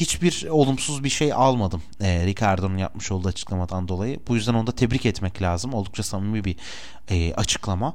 hiçbir 0.00 0.46
olumsuz 0.48 1.04
bir 1.04 1.08
şey 1.08 1.32
almadım 1.32 1.82
e, 2.00 2.26
Ricardo'nun 2.26 2.76
yapmış 2.76 3.12
olduğu 3.12 3.28
açıklamadan 3.28 3.88
dolayı. 3.88 4.20
Bu 4.28 4.34
yüzden 4.34 4.54
onu 4.54 4.66
da 4.66 4.72
tebrik 4.72 5.06
etmek 5.06 5.42
lazım. 5.42 5.74
Oldukça 5.74 6.02
samimi 6.02 6.44
bir 6.44 6.56
e, 7.10 7.34
açıklama. 7.34 7.94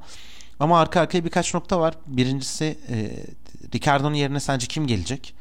Ama 0.60 0.80
arka 0.80 1.02
arkaya 1.02 1.26
birkaç 1.26 1.54
nokta 1.54 1.80
var. 1.80 1.94
Birincisi 2.08 2.78
e, 2.90 3.26
Ricardo'nun 3.76 4.14
yerine 4.14 4.40
sence 4.40 4.68
kim 4.68 4.88
gelecek? 4.88 5.34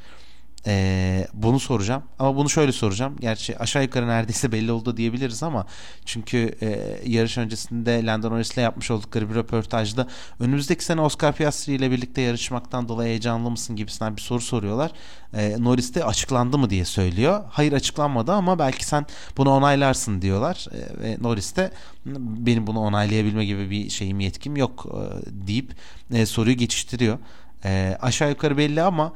Ee, 0.66 1.26
bunu 1.32 1.60
soracağım 1.60 2.02
ama 2.18 2.36
bunu 2.36 2.50
şöyle 2.50 2.72
soracağım. 2.72 3.16
Gerçi 3.20 3.58
aşağı 3.58 3.82
yukarı 3.82 4.08
neredeyse 4.08 4.52
belli 4.52 4.72
oldu 4.72 4.96
diyebiliriz 4.96 5.42
ama 5.42 5.66
çünkü 6.04 6.54
e, 6.62 6.98
yarış 7.06 7.38
öncesinde 7.38 8.06
Landon 8.06 8.30
Norris'le 8.30 8.56
yapmış 8.56 8.90
oldukları 8.90 9.30
bir 9.30 9.34
röportajda 9.34 10.08
önümüzdeki 10.40 10.84
sene 10.84 11.00
Oscar 11.00 11.34
Piastri 11.36 11.72
ile 11.72 11.90
birlikte 11.90 12.20
yarışmaktan 12.20 12.88
dolayı 12.88 13.08
heyecanlı 13.08 13.50
mısın 13.50 13.76
gibisinden 13.76 14.16
bir 14.16 14.22
soru 14.22 14.40
soruyorlar. 14.40 14.92
E, 15.34 15.56
Norris 15.58 15.94
de 15.94 16.04
açıklandı 16.04 16.58
mı 16.58 16.70
diye 16.70 16.84
söylüyor. 16.84 17.44
Hayır 17.50 17.72
açıklanmadı 17.72 18.32
ama 18.32 18.58
belki 18.58 18.84
sen 18.86 19.06
bunu 19.36 19.50
onaylarsın 19.50 20.22
diyorlar. 20.22 20.66
E, 20.72 21.02
ve 21.02 21.16
Norris 21.20 21.56
de 21.56 21.72
benim 22.06 22.66
bunu 22.66 22.80
onaylayabilme 22.80 23.44
gibi 23.44 23.70
bir 23.70 23.90
şeyim 23.90 24.20
yetkim 24.20 24.56
yok 24.56 24.86
e, 24.86 25.02
deyip 25.46 25.72
e, 26.12 26.26
soruyu 26.26 26.56
geçiştiriyor. 26.56 27.18
E, 27.64 27.98
aşağı 28.00 28.28
yukarı 28.28 28.56
belli 28.56 28.82
ama 28.82 29.12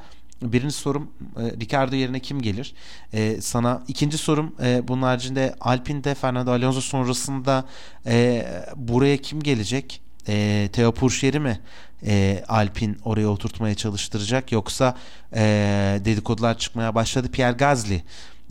Birinci 0.53 0.75
sorum 0.75 1.11
e, 1.37 1.61
Ricardo 1.61 1.97
yerine 1.97 2.21
kim 2.21 2.43
gelir? 2.43 2.75
E, 3.13 3.41
sana 3.41 3.83
ikinci 3.89 4.19
sorum 4.19 4.55
e, 4.63 4.89
bunun 4.89 5.03
haricinde 5.03 5.55
Alpine'de 5.61 6.15
Fernando 6.15 6.51
Alonso 6.51 6.81
sonrasında 6.81 7.65
e, 8.07 8.47
buraya 8.77 9.17
kim 9.17 9.41
gelecek? 9.43 10.01
E, 10.29 10.69
Theo 10.73 10.93
Pourchaire 10.93 11.39
mi 11.39 11.61
e, 12.07 12.45
Alpine 12.49 12.95
oraya 13.05 13.29
oturtmaya 13.29 13.75
çalıştıracak 13.75 14.53
yoksa 14.53 14.97
e, 15.35 15.41
dedikodular 16.05 16.59
çıkmaya 16.59 16.95
başladı 16.95 17.31
Pierre 17.31 17.57
Gasly 17.57 18.03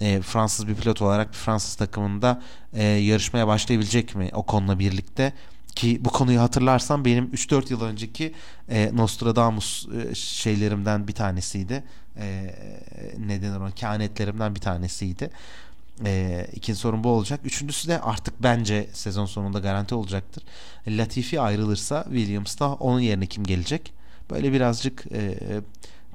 e, 0.01 0.21
Fransız 0.21 0.67
bir 0.67 0.75
pilot 0.75 1.01
olarak 1.01 1.31
bir 1.31 1.37
Fransız 1.37 1.75
takımında 1.75 2.41
e, 2.73 2.83
yarışmaya 2.83 3.47
başlayabilecek 3.47 4.15
mi 4.15 4.29
o 4.33 4.43
konuyla 4.43 4.79
birlikte 4.79 5.33
ki 5.75 6.05
bu 6.05 6.09
konuyu 6.09 6.41
hatırlarsam 6.41 7.05
benim 7.05 7.25
3-4 7.25 7.71
yıl 7.71 7.81
önceki 7.81 8.33
e, 8.69 8.91
Nostradamus 8.93 9.87
e, 9.87 10.15
şeylerimden 10.15 11.07
bir 11.07 11.13
tanesiydi. 11.13 11.83
E, 12.17 12.55
neden 13.17 13.61
o 13.61 13.71
kehanetlerimden 13.75 14.55
bir 14.55 14.59
tanesiydi. 14.59 15.29
E, 16.05 16.47
ikinci 16.53 16.79
sorun 16.79 17.03
bu 17.03 17.09
olacak. 17.09 17.39
Üçüncüsü 17.43 17.87
de 17.87 18.01
artık 18.01 18.43
bence 18.43 18.89
sezon 18.93 19.25
sonunda 19.25 19.59
garanti 19.59 19.95
olacaktır. 19.95 20.43
Latifi 20.87 21.41
ayrılırsa 21.41 22.03
Williams'ta 22.03 22.73
onun 22.73 22.99
yerine 22.99 23.25
kim 23.25 23.43
gelecek? 23.43 23.93
Böyle 24.31 24.53
birazcık 24.53 25.05
e, 25.11 25.39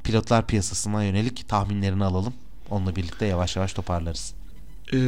pilotlar 0.05 0.47
piyasasına 0.47 1.05
yönelik 1.05 1.49
tahminlerini 1.49 2.05
alalım. 2.05 2.35
Onunla 2.71 2.97
birlikte 2.97 3.27
yavaş 3.27 3.57
yavaş 3.57 3.73
toparlarız. 3.73 4.35
Ee, 4.93 4.99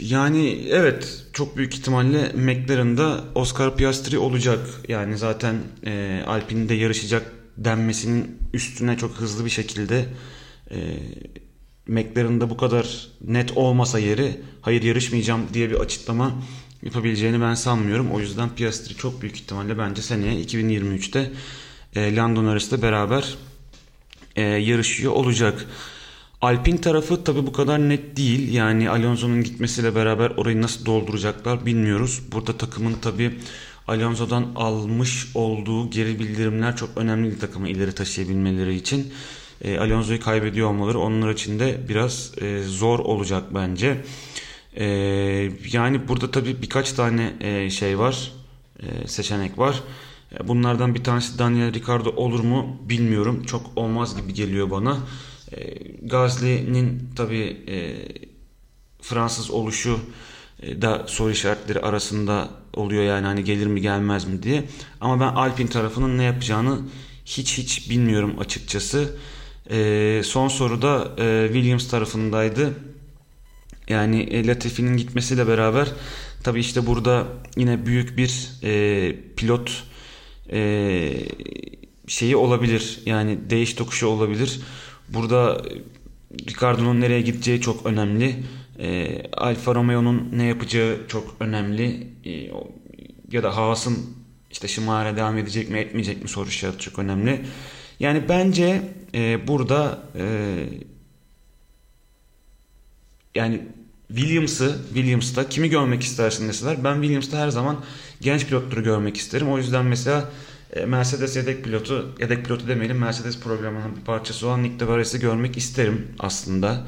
yani 0.00 0.68
evet 0.70 1.24
çok 1.32 1.56
büyük 1.56 1.74
ihtimalle 1.74 2.32
McLaren'da 2.34 3.24
Oscar 3.34 3.76
Piastri 3.76 4.18
olacak. 4.18 4.60
Yani 4.88 5.18
zaten 5.18 5.54
e, 5.86 6.22
Alpine'de 6.26 6.74
yarışacak 6.74 7.32
denmesinin 7.56 8.38
üstüne 8.52 8.96
çok 8.96 9.14
hızlı 9.14 9.44
bir 9.44 9.50
şekilde 9.50 10.04
e, 10.70 10.76
McLaren'da 11.86 12.50
bu 12.50 12.56
kadar 12.56 13.08
net 13.20 13.56
olmasa 13.56 13.98
yeri 13.98 14.40
hayır 14.60 14.82
yarışmayacağım 14.82 15.42
diye 15.54 15.70
bir 15.70 15.80
açıklama 15.80 16.32
yapabileceğini 16.82 17.40
ben 17.40 17.54
sanmıyorum. 17.54 18.10
O 18.10 18.20
yüzden 18.20 18.48
Piastri 18.48 18.94
çok 18.96 19.22
büyük 19.22 19.36
ihtimalle 19.36 19.78
bence 19.78 20.02
seneye 20.02 20.42
2023'te 20.44 21.30
e, 21.96 22.16
Lando 22.16 22.44
Norris'le 22.44 22.82
beraber 22.82 23.34
e, 24.36 24.42
yarışıyor 24.42 25.12
olacak. 25.12 25.66
Alpin 26.44 26.76
tarafı 26.76 27.24
tabi 27.24 27.46
bu 27.46 27.52
kadar 27.52 27.88
net 27.88 28.16
değil. 28.16 28.52
Yani 28.52 28.90
Alonso'nun 28.90 29.44
gitmesiyle 29.44 29.94
beraber 29.94 30.30
orayı 30.30 30.62
nasıl 30.62 30.86
dolduracaklar 30.86 31.66
bilmiyoruz. 31.66 32.22
Burada 32.32 32.56
takımın 32.56 32.94
tabi 32.94 33.34
Alonso'dan 33.88 34.46
almış 34.56 35.26
olduğu 35.34 35.90
geri 35.90 36.18
bildirimler 36.18 36.76
çok 36.76 36.90
önemli 36.96 37.38
takımı 37.38 37.68
ileri 37.68 37.94
taşıyabilmeleri 37.94 38.74
için. 38.74 39.12
E, 39.60 39.78
Alonso'yu 39.78 40.20
kaybediyor 40.20 40.68
olmaları 40.68 40.98
onlar 40.98 41.30
için 41.30 41.58
de 41.58 41.80
biraz 41.88 42.32
e, 42.40 42.62
zor 42.62 42.98
olacak 42.98 43.44
bence. 43.54 44.04
E, 44.76 44.84
yani 45.72 46.08
burada 46.08 46.30
tabi 46.30 46.62
birkaç 46.62 46.92
tane 46.92 47.32
e, 47.40 47.70
şey 47.70 47.98
var. 47.98 48.32
E, 48.82 49.08
seçenek 49.08 49.58
var. 49.58 49.80
E, 50.40 50.48
bunlardan 50.48 50.94
bir 50.94 51.04
tanesi 51.04 51.38
Daniel 51.38 51.74
Ricardo 51.74 52.10
olur 52.16 52.40
mu 52.40 52.76
bilmiyorum. 52.88 53.42
Çok 53.46 53.62
olmaz 53.76 54.16
gibi 54.16 54.34
geliyor 54.34 54.70
bana. 54.70 54.98
E, 55.56 55.74
Gazli'nin 56.02 57.10
tabi 57.16 57.56
e, 57.68 57.76
Fransız 59.02 59.50
oluşu 59.50 59.98
e, 60.62 60.82
da 60.82 61.04
soru 61.06 61.30
işaretleri 61.30 61.80
arasında 61.80 62.48
oluyor 62.72 63.04
yani 63.04 63.26
hani 63.26 63.44
gelir 63.44 63.66
mi 63.66 63.80
gelmez 63.80 64.24
mi 64.24 64.42
diye. 64.42 64.64
Ama 65.00 65.20
ben 65.20 65.34
Alpin 65.34 65.66
tarafının 65.66 66.18
ne 66.18 66.22
yapacağını 66.22 66.78
hiç 67.24 67.58
hiç 67.58 67.90
bilmiyorum 67.90 68.36
açıkçası. 68.38 69.16
E, 69.70 70.20
son 70.24 70.48
soruda 70.48 71.08
e, 71.18 71.48
Williams 71.52 71.88
tarafındaydı. 71.88 72.74
Yani 73.88 74.22
e, 74.22 74.46
Latifi'nin 74.46 74.96
gitmesiyle 74.96 75.48
beraber 75.48 75.88
tabi 76.42 76.60
işte 76.60 76.86
burada 76.86 77.26
yine 77.56 77.86
büyük 77.86 78.16
bir 78.16 78.50
e, 78.62 79.16
pilot 79.36 79.84
e, 80.52 81.12
şeyi 82.06 82.36
olabilir. 82.36 83.00
Yani 83.06 83.50
değiş 83.50 83.74
tokuşu 83.74 84.06
olabilir. 84.06 84.60
Burada 85.14 85.62
e, 85.68 85.72
Ricardo'nun 86.50 87.00
nereye 87.00 87.20
gideceği 87.20 87.60
çok 87.60 87.86
önemli. 87.86 88.36
E, 88.78 89.22
Alfa 89.32 89.74
Romeo'nun 89.74 90.28
ne 90.32 90.44
yapacağı 90.44 90.98
çok 91.08 91.36
önemli. 91.40 92.06
E, 92.24 92.50
ya 93.32 93.42
da 93.42 93.56
Haas'ın 93.56 93.98
işte 94.50 94.68
şımara 94.68 95.16
devam 95.16 95.38
edecek 95.38 95.70
mi 95.70 95.78
etmeyecek 95.78 96.22
mi 96.22 96.28
soru 96.28 96.48
işareti 96.48 96.78
çok 96.78 96.98
önemli. 96.98 97.44
Yani 98.00 98.22
bence 98.28 98.82
e, 99.14 99.48
burada 99.48 100.02
e, 100.18 100.54
yani 103.34 103.60
Williams'ı 104.08 104.78
Williams'ta 104.94 105.48
kimi 105.48 105.70
görmek 105.70 106.02
istersin 106.02 106.48
deseler 106.48 106.84
ben 106.84 106.94
Williams'ta 106.94 107.38
her 107.38 107.48
zaman 107.48 107.84
genç 108.20 108.46
pilotları 108.46 108.80
görmek 108.80 109.16
isterim. 109.16 109.52
O 109.52 109.58
yüzden 109.58 109.84
mesela 109.84 110.30
Mercedes 110.86 111.36
yedek 111.36 111.64
pilotu, 111.64 112.14
yedek 112.20 112.44
pilotu 112.44 112.68
demeyelim 112.68 112.98
Mercedes 112.98 113.40
programının 113.40 113.96
bir 113.96 114.00
parçası 114.00 114.46
olan 114.46 114.62
Nick 114.62 114.80
de 114.80 115.18
görmek 115.18 115.56
isterim 115.56 116.08
aslında. 116.18 116.86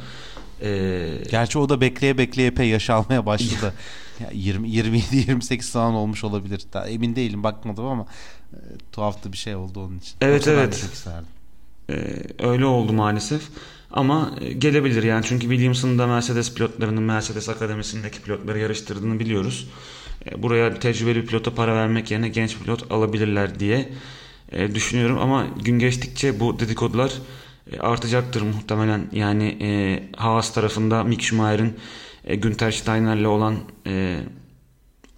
Ee, 0.62 1.22
Gerçi 1.30 1.58
o 1.58 1.68
da 1.68 1.80
bekleye 1.80 2.18
bekleye 2.18 2.48
epey 2.48 2.68
yaş 2.68 2.90
almaya 2.90 3.26
başladı. 3.26 3.74
20 4.32 4.70
27 4.70 5.16
28 5.16 5.70
falan 5.70 5.94
olmuş 5.94 6.24
olabilir. 6.24 6.62
Daha 6.72 6.88
emin 6.88 7.16
değilim 7.16 7.42
bakmadım 7.42 7.86
ama 7.86 8.06
e, 8.52 8.58
tuhaftı 8.92 9.32
bir 9.32 9.36
şey 9.36 9.54
oldu 9.54 9.80
onun 9.84 9.98
için. 9.98 10.16
Evet 10.20 10.46
Yoksa 10.46 10.50
evet. 10.52 10.90
Ee, 11.90 12.22
öyle 12.46 12.64
oldu 12.64 12.92
maalesef. 12.92 13.42
Ama 13.90 14.30
e, 14.40 14.52
gelebilir 14.52 15.02
yani 15.02 15.24
çünkü 15.28 15.48
Williams'ın 15.48 15.98
da 15.98 16.06
Mercedes 16.06 16.54
pilotlarının 16.54 17.02
Mercedes 17.02 17.48
Akademisi'ndeki 17.48 18.22
pilotları 18.22 18.58
yarıştırdığını 18.58 19.20
biliyoruz. 19.20 19.68
E, 20.30 20.42
buraya 20.42 20.74
tecrübeli 20.74 21.26
pilota 21.26 21.54
para 21.54 21.74
vermek 21.74 22.10
yerine 22.10 22.28
genç 22.28 22.58
pilot 22.58 22.92
alabilirler 22.92 23.60
diye 23.60 23.88
e, 24.52 24.74
düşünüyorum 24.74 25.18
ama 25.18 25.46
gün 25.64 25.78
geçtikçe 25.78 26.40
bu 26.40 26.60
dedikodular 26.60 27.12
e, 27.72 27.78
artacaktır 27.78 28.42
muhtemelen. 28.42 29.08
Yani 29.12 29.56
e, 29.60 30.02
Haas 30.16 30.54
tarafında 30.54 31.04
Mick 31.04 31.22
Schumacher'ın 31.22 31.76
e, 32.24 32.36
Günther 32.36 32.70
Steiner'le 32.70 33.26
olan 33.26 33.56
e, 33.86 34.20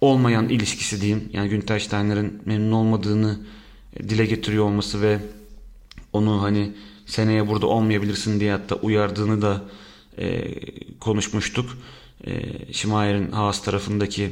olmayan 0.01 0.49
ilişkisi 0.49 1.01
diyeyim. 1.01 1.29
Yani 1.33 1.49
Günther 1.49 1.79
Steiner'ın 1.79 2.41
memnun 2.45 2.71
olmadığını 2.71 3.39
e, 3.95 4.09
dile 4.09 4.25
getiriyor 4.25 4.65
olması 4.65 5.01
ve 5.01 5.19
onu 6.13 6.41
hani 6.41 6.71
seneye 7.05 7.47
burada 7.47 7.67
olmayabilirsin 7.67 8.39
diye 8.39 8.51
hatta 8.51 8.75
uyardığını 8.75 9.41
da 9.41 9.61
e, 10.17 10.55
konuşmuştuk. 10.99 11.77
E, 12.27 12.33
Schumacher'in 12.73 13.31
Haas 13.31 13.63
tarafındaki 13.63 14.29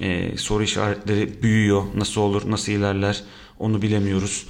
e, 0.00 0.36
soru 0.36 0.62
işaretleri 0.62 1.42
büyüyor. 1.42 1.82
Nasıl 1.94 2.20
olur, 2.20 2.50
nasıl 2.50 2.72
ilerler 2.72 3.22
onu 3.58 3.82
bilemiyoruz. 3.82 4.46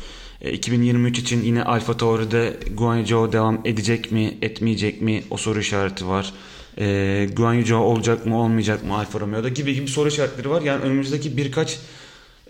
2023 0.52 1.18
e, 1.18 1.22
için 1.22 1.42
yine 1.42 1.64
Alfa 1.64 1.96
Tauri'de 1.96 2.56
Guanyu 2.74 3.32
devam 3.32 3.60
edecek 3.64 4.12
mi, 4.12 4.38
etmeyecek 4.42 5.02
mi 5.02 5.24
o 5.30 5.36
soru 5.36 5.60
işareti 5.60 6.08
var. 6.08 6.32
E, 6.78 7.28
Guanyu 7.36 7.76
olacak 7.76 8.26
mı, 8.26 8.38
olmayacak 8.38 8.84
mı 8.84 8.94
Alfa 8.94 9.20
Romeo'da 9.20 9.48
gibi 9.48 9.74
gibi 9.74 9.88
soru 9.88 10.08
işaretleri 10.08 10.50
var. 10.50 10.62
Yani 10.62 10.82
önümüzdeki 10.82 11.36
birkaç 11.36 11.78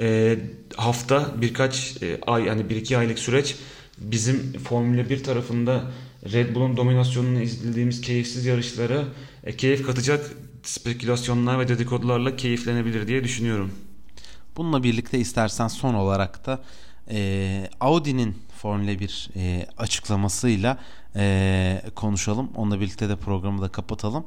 e, 0.01 0.38
hafta, 0.76 1.34
birkaç 1.40 2.03
e, 2.03 2.20
ay 2.26 2.45
yani 2.45 2.70
bir 2.70 2.76
iki 2.76 2.99
aylık 2.99 3.18
süreç 3.18 3.57
bizim 3.99 4.53
Formula 4.53 5.11
1 5.11 5.24
tarafında 5.24 5.90
Red 6.32 6.55
Bull'un 6.55 6.76
dominasyonunu 6.76 7.40
izlediğimiz 7.43 8.01
keyifsiz 8.01 8.47
yarışlara 8.47 9.05
e, 9.45 9.57
keyif 9.57 9.86
katacak 9.86 10.30
spekülasyonlar 10.62 11.58
ve 11.58 11.68
dedikodularla 11.68 12.36
keyiflenebilir 12.36 13.08
diye 13.08 13.24
düşünüyorum. 13.24 13.72
Bununla 14.56 14.82
birlikte 14.82 15.18
istersen 15.18 15.68
son 15.68 15.94
olarak 15.94 16.46
da 16.46 16.62
e, 17.10 17.70
Audi'nin 17.80 18.36
Formula 18.56 19.00
1 19.00 19.30
e, 19.36 19.66
açıklamasıyla 19.78 20.78
e, 21.16 21.82
konuşalım. 21.94 22.50
Onunla 22.54 22.80
birlikte 22.80 23.08
de 23.08 23.16
programı 23.16 23.62
da 23.62 23.68
kapatalım. 23.68 24.24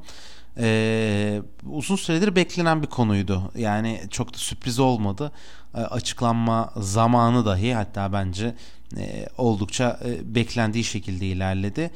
E, 0.58 1.42
uzun 1.70 1.96
süredir 1.96 2.36
beklenen 2.36 2.82
bir 2.82 2.86
konuydu. 2.86 3.52
Yani 3.56 4.00
çok 4.10 4.34
da 4.34 4.38
sürpriz 4.38 4.78
olmadı. 4.78 5.32
E, 5.74 5.78
açıklanma 5.78 6.72
zamanı 6.76 7.46
dahi 7.46 7.74
hatta 7.74 8.12
bence 8.12 8.54
e, 8.96 9.26
oldukça 9.38 10.00
e, 10.04 10.34
beklendiği 10.34 10.84
şekilde 10.84 11.26
ilerledi. 11.26 11.90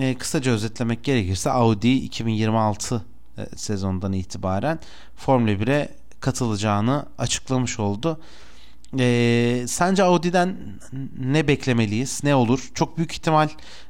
E, 0.00 0.14
kısaca 0.14 0.52
özetlemek 0.52 1.04
gerekirse 1.04 1.50
Audi 1.50 1.88
2026 1.88 2.94
e, 2.94 3.17
sezondan 3.56 4.12
itibaren 4.12 4.78
Formula 5.16 5.50
1'e 5.50 5.88
katılacağını 6.20 7.06
açıklamış 7.18 7.78
oldu. 7.80 8.20
E, 8.98 9.64
sence 9.68 10.02
Audi'den 10.02 10.56
ne 11.18 11.48
beklemeliyiz? 11.48 12.20
Ne 12.24 12.34
olur? 12.34 12.70
Çok 12.74 12.96
büyük 12.96 13.12
ihtimal 13.12 13.48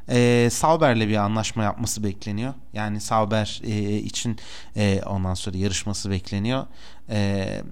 e, 0.08 0.48
Sauber'le 0.52 1.08
bir 1.08 1.16
anlaşma 1.16 1.62
yapması 1.62 2.04
bekleniyor. 2.04 2.54
Yani 2.72 3.00
Sauber 3.00 3.60
e, 3.64 3.96
için 3.96 4.38
e, 4.76 5.02
ondan 5.06 5.34
sonra 5.34 5.56
yarışması 5.56 6.10
bekleniyor. 6.10 6.66
E, 7.10 7.62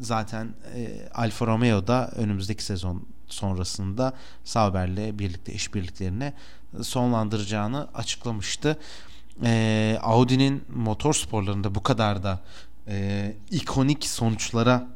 zaten 0.00 0.48
e, 0.74 1.08
Alfa 1.14 1.46
Romeo 1.46 1.86
da 1.86 2.10
önümüzdeki 2.16 2.64
sezon 2.64 3.06
sonrasında 3.26 4.12
Sauber'le 4.44 5.18
birlikte 5.18 5.52
işbirliklerini 5.52 6.32
sonlandıracağını 6.82 7.88
açıklamıştı. 7.94 8.78
E, 9.44 9.98
Audi'nin 10.02 10.64
motor 10.74 11.14
sporlarında 11.14 11.74
bu 11.74 11.82
kadar 11.82 12.22
da 12.22 12.40
e, 12.88 13.34
ikonik 13.50 14.04
sonuçlara 14.04 14.88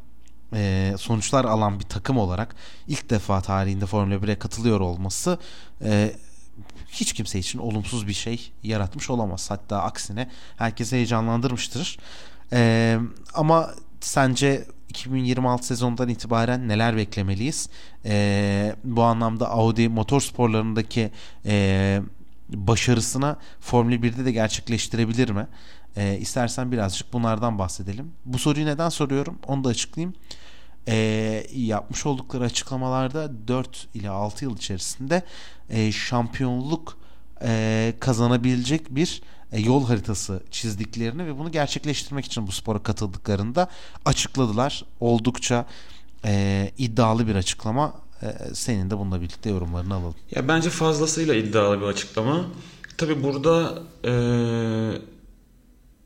e, 0.55 0.95
sonuçlar 0.99 1.45
alan 1.45 1.80
bir 1.80 1.84
takım 1.84 2.18
olarak 2.18 2.57
ilk 2.88 3.11
defa 3.11 3.41
tarihinde 3.41 3.86
Formula 3.86 4.14
1'e 4.14 4.38
katılıyor 4.38 4.80
olması 4.80 5.38
e, 5.84 6.14
hiç 6.88 7.12
kimse 7.12 7.38
için 7.38 7.59
olumsuz 7.59 8.07
bir 8.07 8.12
şey 8.12 8.53
yaratmış 8.62 9.11
olamaz. 9.11 9.51
Hatta 9.51 9.82
aksine 9.82 10.30
herkese 10.57 10.97
heyecanlandırmıştır. 10.97 11.99
E, 12.53 12.99
ama 13.34 13.70
sence 14.01 14.66
2026 14.88 15.66
sezonundan 15.66 16.09
itibaren 16.09 16.68
neler 16.68 16.97
beklemeliyiz? 16.97 17.68
E, 18.05 18.76
bu 18.84 19.03
anlamda 19.03 19.51
Audi 19.51 19.88
motorsporlarındaki 19.88 21.11
e, 21.47 22.01
başarısına 22.55 23.36
Formula 23.61 23.94
1'de 23.94 24.24
de 24.24 24.32
gerçekleştirebilir 24.32 25.30
mi? 25.30 25.46
E, 25.96 26.18
istersen 26.18 26.72
birazcık 26.72 27.12
bunlardan 27.12 27.59
bahsedelim. 27.59 28.12
Bu 28.24 28.38
soruyu 28.38 28.66
neden 28.66 28.88
soruyorum? 28.88 29.38
Onu 29.46 29.64
da 29.64 29.68
açıklayayım. 29.68 30.14
E, 30.88 30.96
yapmış 31.55 32.07
oldukları 32.07 32.44
açıklamalarda 32.44 33.48
4 33.48 33.88
ile 33.94 34.11
6 34.11 34.44
yıl 34.44 34.57
içerisinde 34.57 35.22
e, 35.70 35.92
şampiyonluk 35.92 36.98
e, 37.42 37.94
kazanabilecek 38.01 38.94
bir 38.94 39.22
e, 39.53 39.61
yol 39.61 39.86
haritası 39.86 40.42
çizdiklerini 40.51 41.26
ve 41.26 41.38
bunu 41.38 41.53
gerçekleştirmek 41.53 42.24
için 42.24 42.46
bu 42.46 42.53
spora 42.53 42.82
katıldıklarında 42.82 43.68
açıkladılar. 44.05 44.84
Oldukça 45.01 45.66
e, 46.24 46.72
iddialı 46.78 47.26
bir 47.26 47.34
açıklama. 47.34 47.94
E, 48.22 48.54
senin 48.54 48.90
de 48.90 48.98
bununla 48.98 49.20
birlikte 49.20 49.50
yorumlarını 49.50 49.94
alalım. 49.94 50.14
Ya 50.34 50.48
bence 50.48 50.70
fazlasıyla 50.70 51.34
iddialı 51.34 51.80
bir 51.80 51.86
açıklama. 51.86 52.46
Tabi 52.96 53.22
burada 53.22 53.82
e, 54.04 54.12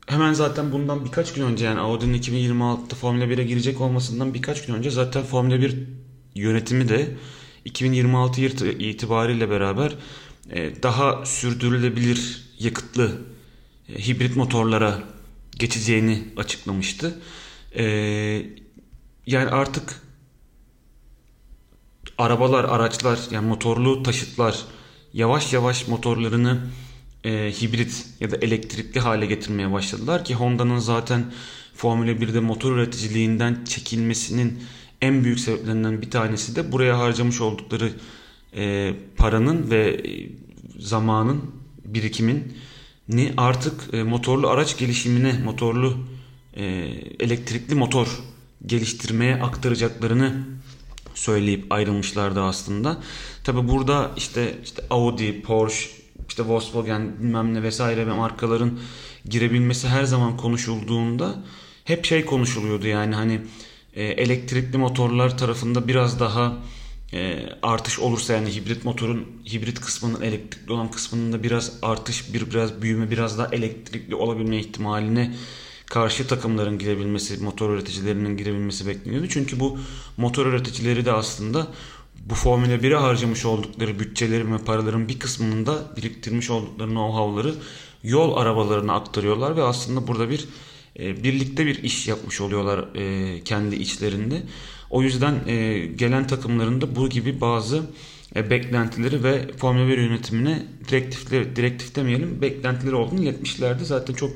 hemen 0.07 0.33
zaten 0.33 0.71
bundan 0.71 1.05
birkaç 1.05 1.33
gün 1.33 1.43
önce 1.43 1.65
yani 1.65 1.79
Audi'nin 1.79 2.21
2026'da 2.21 2.95
Formula 2.95 3.23
1'e 3.23 3.43
girecek 3.43 3.81
olmasından 3.81 4.33
birkaç 4.33 4.65
gün 4.65 4.73
önce 4.73 4.91
zaten 4.91 5.23
Formula 5.23 5.61
1 5.61 5.75
yönetimi 6.35 6.89
de 6.89 7.15
2026 7.65 8.41
itibariyle 8.41 9.49
beraber 9.49 9.95
e, 10.51 10.83
daha 10.83 11.25
sürdürülebilir 11.25 12.45
yakıtlı 12.59 13.11
e, 13.89 14.07
hibrit 14.07 14.35
motorlara 14.35 15.03
geçeceğini 15.59 16.23
açıklamıştı. 16.37 17.19
E, 17.77 17.85
yani 19.27 19.49
artık 19.49 20.04
arabalar, 22.17 22.63
araçlar 22.63 23.19
yani 23.31 23.47
motorlu 23.47 24.03
taşıtlar 24.03 24.65
yavaş 25.13 25.53
yavaş 25.53 25.87
motorlarını 25.87 26.59
e, 27.23 27.51
hibrit 27.61 28.05
ya 28.19 28.31
da 28.31 28.37
elektrikli 28.37 28.99
hale 28.99 29.25
getirmeye 29.25 29.71
başladılar 29.71 30.25
ki 30.25 30.35
Honda'nın 30.35 30.77
zaten 30.77 31.33
Formula 31.75 32.11
1'de 32.11 32.39
motor 32.39 32.71
üreticiliğinden 32.71 33.63
çekilmesinin 33.65 34.63
en 35.01 35.23
büyük 35.23 35.39
sebeplerinden 35.39 36.01
bir 36.01 36.11
tanesi 36.11 36.55
de 36.55 36.71
buraya 36.71 36.99
harcamış 36.99 37.41
oldukları 37.41 37.91
e, 38.55 38.93
paranın 39.17 39.71
ve 39.71 39.89
e, 39.89 40.29
zamanın 40.79 41.41
birikimin 41.85 42.57
ni 43.09 43.33
artık 43.37 43.93
e, 43.93 44.03
motorlu 44.03 44.47
araç 44.49 44.77
gelişimine, 44.77 45.39
motorlu 45.43 45.97
e, 46.53 46.65
elektrikli 47.19 47.75
motor 47.75 48.07
geliştirmeye 48.65 49.35
aktaracaklarını 49.35 50.54
söyleyip 51.15 51.65
ayrılmışlardı 51.69 52.41
aslında. 52.41 52.97
Tabi 53.43 53.67
burada 53.67 54.11
işte 54.17 54.55
işte 54.63 54.83
Audi, 54.89 55.41
Porsche, 55.41 55.89
işte 56.29 56.43
Volkswagen 56.43 57.19
bilmem 57.19 57.53
ne 57.53 57.63
vesaire 57.63 58.07
ve 58.07 58.13
markaların 58.13 58.79
girebilmesi 59.25 59.87
her 59.87 60.03
zaman 60.03 60.37
konuşulduğunda 60.37 61.35
hep 61.83 62.05
şey 62.05 62.25
konuşuluyordu 62.25 62.87
yani 62.87 63.15
hani 63.15 63.41
e, 63.93 64.03
elektrikli 64.03 64.77
motorlar 64.77 65.37
tarafında 65.37 65.87
biraz 65.87 66.19
daha 66.19 66.57
e, 67.13 67.49
artış 67.61 67.99
olursa 67.99 68.33
yani 68.33 68.55
hibrit 68.55 68.85
motorun 68.85 69.25
hibrit 69.53 69.79
kısmının 69.79 70.21
elektrikli 70.21 70.71
olan 70.71 70.91
kısmının 70.91 71.33
da 71.33 71.43
biraz 71.43 71.71
artış 71.81 72.33
bir 72.33 72.51
biraz 72.51 72.81
büyüme 72.81 73.11
biraz 73.11 73.37
daha 73.37 73.47
elektrikli 73.51 74.15
olabilme 74.15 74.57
ihtimaline 74.57 75.35
karşı 75.89 76.27
takımların 76.27 76.79
girebilmesi 76.79 77.43
motor 77.43 77.69
üreticilerinin 77.69 78.37
girebilmesi 78.37 78.87
bekleniyordu. 78.87 79.27
Çünkü 79.29 79.59
bu 79.59 79.77
motor 80.17 80.45
üreticileri 80.45 81.05
de 81.05 81.11
aslında 81.11 81.67
bu 82.25 82.35
Formula 82.35 82.75
1'e 82.75 82.95
harcamış 82.95 83.45
oldukları 83.45 83.99
bütçelerin 83.99 84.53
ve 84.53 84.57
paraların 84.57 85.07
bir 85.07 85.19
kısmının 85.19 85.65
da 85.65 85.95
biriktirmiş 85.97 86.49
oldukları 86.49 86.89
know-how'ları 86.89 87.53
yol 88.03 88.37
arabalarına 88.37 88.93
aktarıyorlar 88.93 89.57
ve 89.57 89.63
aslında 89.63 90.07
burada 90.07 90.29
bir 90.29 90.45
e, 90.99 91.23
birlikte 91.23 91.65
bir 91.65 91.83
iş 91.83 92.07
yapmış 92.07 92.41
oluyorlar 92.41 92.95
e, 92.95 93.43
kendi 93.43 93.75
içlerinde. 93.75 94.43
O 94.89 95.01
yüzden 95.01 95.47
e, 95.47 95.85
gelen 95.85 96.27
takımlarında 96.27 96.95
bu 96.95 97.09
gibi 97.09 97.41
bazı 97.41 97.83
e, 98.35 98.49
beklentileri 98.49 99.23
ve 99.23 99.51
Formula 99.57 99.87
1 99.87 99.97
yönetimine 99.97 100.65
direktifleri, 100.87 101.55
direktif 101.55 101.95
demeyelim 101.95 102.41
beklentileri 102.41 102.95
olduğunu 102.95 103.23
iletmişlerdi. 103.23 103.85
Zaten 103.85 104.13
çok 104.13 104.31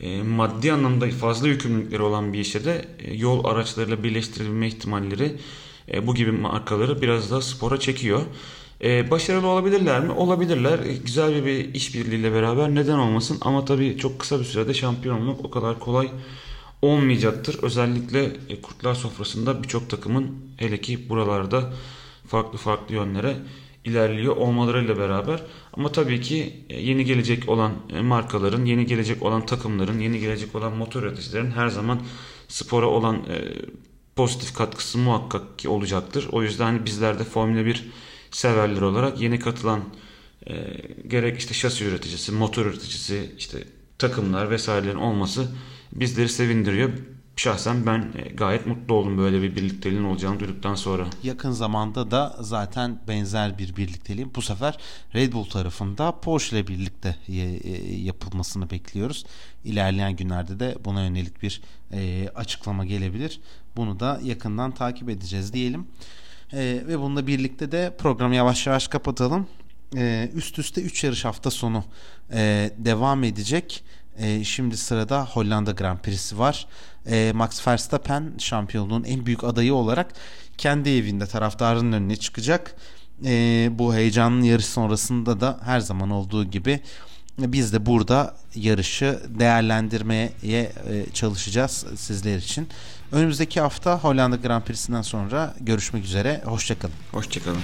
e, 0.00 0.22
maddi 0.22 0.72
anlamda 0.72 1.10
fazla 1.10 1.48
yükümlülükleri 1.48 2.02
olan 2.02 2.32
bir 2.32 2.38
işe 2.38 2.64
de 2.64 2.88
e, 2.98 3.14
yol 3.14 3.44
araçlarıyla 3.44 4.04
birleştirilme 4.04 4.66
ihtimalleri 4.66 5.36
e, 5.92 6.06
bu 6.06 6.14
gibi 6.14 6.32
markaları 6.32 7.02
biraz 7.02 7.30
daha 7.30 7.40
spora 7.40 7.80
çekiyor. 7.80 8.22
E, 8.84 9.10
başarılı 9.10 9.46
olabilirler 9.46 10.00
mi? 10.00 10.12
Olabilirler. 10.12 10.78
Güzel 11.04 11.34
bir, 11.34 11.44
bir 11.44 11.74
işbirliğiyle 11.74 12.32
beraber 12.32 12.74
neden 12.74 12.98
olmasın? 12.98 13.38
Ama 13.40 13.64
tabii 13.64 13.98
çok 13.98 14.18
kısa 14.18 14.40
bir 14.40 14.44
sürede 14.44 14.74
şampiyon 14.74 15.20
olmak 15.20 15.44
o 15.44 15.50
kadar 15.50 15.78
kolay 15.78 16.10
olmayacaktır. 16.82 17.58
Özellikle 17.62 18.32
kurtlar 18.62 18.94
sofrasında 18.94 19.62
birçok 19.62 19.90
takımın 19.90 20.38
hele 20.56 20.80
ki 20.80 21.08
buralarda 21.08 21.72
farklı 22.26 22.58
farklı 22.58 22.94
yönlere 22.94 23.36
ilerliyor 23.84 24.36
olmalarıyla 24.36 24.98
beraber 24.98 25.42
ama 25.72 25.92
tabii 25.92 26.20
ki 26.20 26.64
e, 26.70 26.80
yeni 26.80 27.04
gelecek 27.04 27.48
olan 27.48 27.72
e, 27.92 28.00
markaların, 28.00 28.64
yeni 28.64 28.86
gelecek 28.86 29.22
olan 29.22 29.46
takımların, 29.46 29.98
yeni 29.98 30.18
gelecek 30.20 30.54
olan 30.54 30.76
motor 30.76 31.02
üreticilerin 31.02 31.50
her 31.50 31.68
zaman 31.68 32.00
spora 32.48 32.86
olan 32.86 33.16
e, 33.16 33.52
pozitif 34.16 34.54
katkısı 34.54 34.98
muhakkak 34.98 35.58
ki 35.58 35.68
olacaktır. 35.68 36.28
O 36.32 36.42
yüzden 36.42 36.64
hani 36.64 36.84
bizler 36.84 37.18
de 37.18 37.24
Formula 37.24 37.66
1 37.66 37.90
severleri 38.30 38.84
olarak 38.84 39.20
yeni 39.20 39.38
katılan 39.38 39.80
gerek 41.06 41.38
işte 41.38 41.54
şasi 41.54 41.84
üreticisi, 41.84 42.32
motor 42.32 42.66
üreticisi, 42.66 43.34
işte 43.38 43.64
takımlar 43.98 44.50
vesairelerin 44.50 44.98
olması 44.98 45.48
bizleri 45.92 46.28
sevindiriyor. 46.28 46.90
Şahsen 47.36 47.86
ben 47.86 48.12
e, 48.18 48.28
gayet 48.28 48.66
mutlu 48.66 48.94
oldum 48.94 49.18
böyle 49.18 49.42
bir 49.42 49.56
birlikteliğin 49.56 50.04
olacağını 50.04 50.40
duyduktan 50.40 50.74
sonra. 50.74 51.06
Yakın 51.22 51.50
zamanda 51.50 52.10
da 52.10 52.36
zaten 52.40 53.00
benzer 53.08 53.58
bir 53.58 53.76
birlikteliğin 53.76 54.34
bu 54.34 54.42
sefer 54.42 54.78
Red 55.14 55.32
Bull 55.32 55.44
tarafında 55.44 56.20
Porsche 56.20 56.56
ile 56.56 56.66
birlikte 56.66 57.16
e, 57.28 57.32
e, 57.32 57.94
yapılmasını 57.96 58.70
bekliyoruz. 58.70 59.26
İlerleyen 59.64 60.16
günlerde 60.16 60.60
de 60.60 60.76
buna 60.84 61.04
yönelik 61.04 61.42
bir 61.42 61.60
açıklama 62.34 62.84
gelebilir. 62.84 63.40
Bunu 63.76 64.00
da 64.00 64.20
yakından 64.22 64.70
takip 64.70 65.08
edeceğiz 65.08 65.52
diyelim. 65.52 65.86
Ve 66.52 66.98
bununla 66.98 67.26
birlikte 67.26 67.72
de 67.72 67.96
programı 67.98 68.34
yavaş 68.34 68.66
yavaş 68.66 68.88
kapatalım. 68.88 69.46
Üst 70.34 70.58
üste 70.58 70.82
3 70.82 71.04
yarış 71.04 71.24
hafta 71.24 71.50
sonu 71.50 71.84
devam 72.78 73.24
edecek. 73.24 73.84
E, 74.18 74.44
şimdi 74.44 74.76
sırada 74.76 75.26
Hollanda 75.26 75.72
Grand 75.72 75.98
Prix'si 75.98 76.38
var. 76.38 76.66
E, 77.06 77.32
Max 77.34 77.68
Verstappen 77.68 78.32
şampiyonluğun 78.38 79.04
en 79.04 79.26
büyük 79.26 79.44
adayı 79.44 79.74
olarak 79.74 80.12
kendi 80.58 80.90
evinde 80.90 81.26
taraftarın 81.26 81.92
önüne 81.92 82.16
çıkacak. 82.16 82.76
E, 83.24 83.68
bu 83.72 83.94
heyecanlı 83.94 84.46
yarış 84.46 84.66
sonrasında 84.66 85.40
da 85.40 85.60
her 85.64 85.80
zaman 85.80 86.10
olduğu 86.10 86.44
gibi 86.44 86.80
biz 87.38 87.72
de 87.72 87.86
burada 87.86 88.34
yarışı 88.54 89.20
değerlendirmeye 89.28 90.32
e, 90.44 91.06
çalışacağız 91.14 91.86
sizler 91.96 92.36
için. 92.36 92.68
Önümüzdeki 93.12 93.60
hafta 93.60 93.98
Hollanda 93.98 94.36
Grand 94.36 94.62
Prix'sinden 94.62 95.02
sonra 95.02 95.54
görüşmek 95.60 96.04
üzere. 96.04 96.42
Hoşçakalın. 96.44 96.94
Hoşçakalın. 97.12 97.62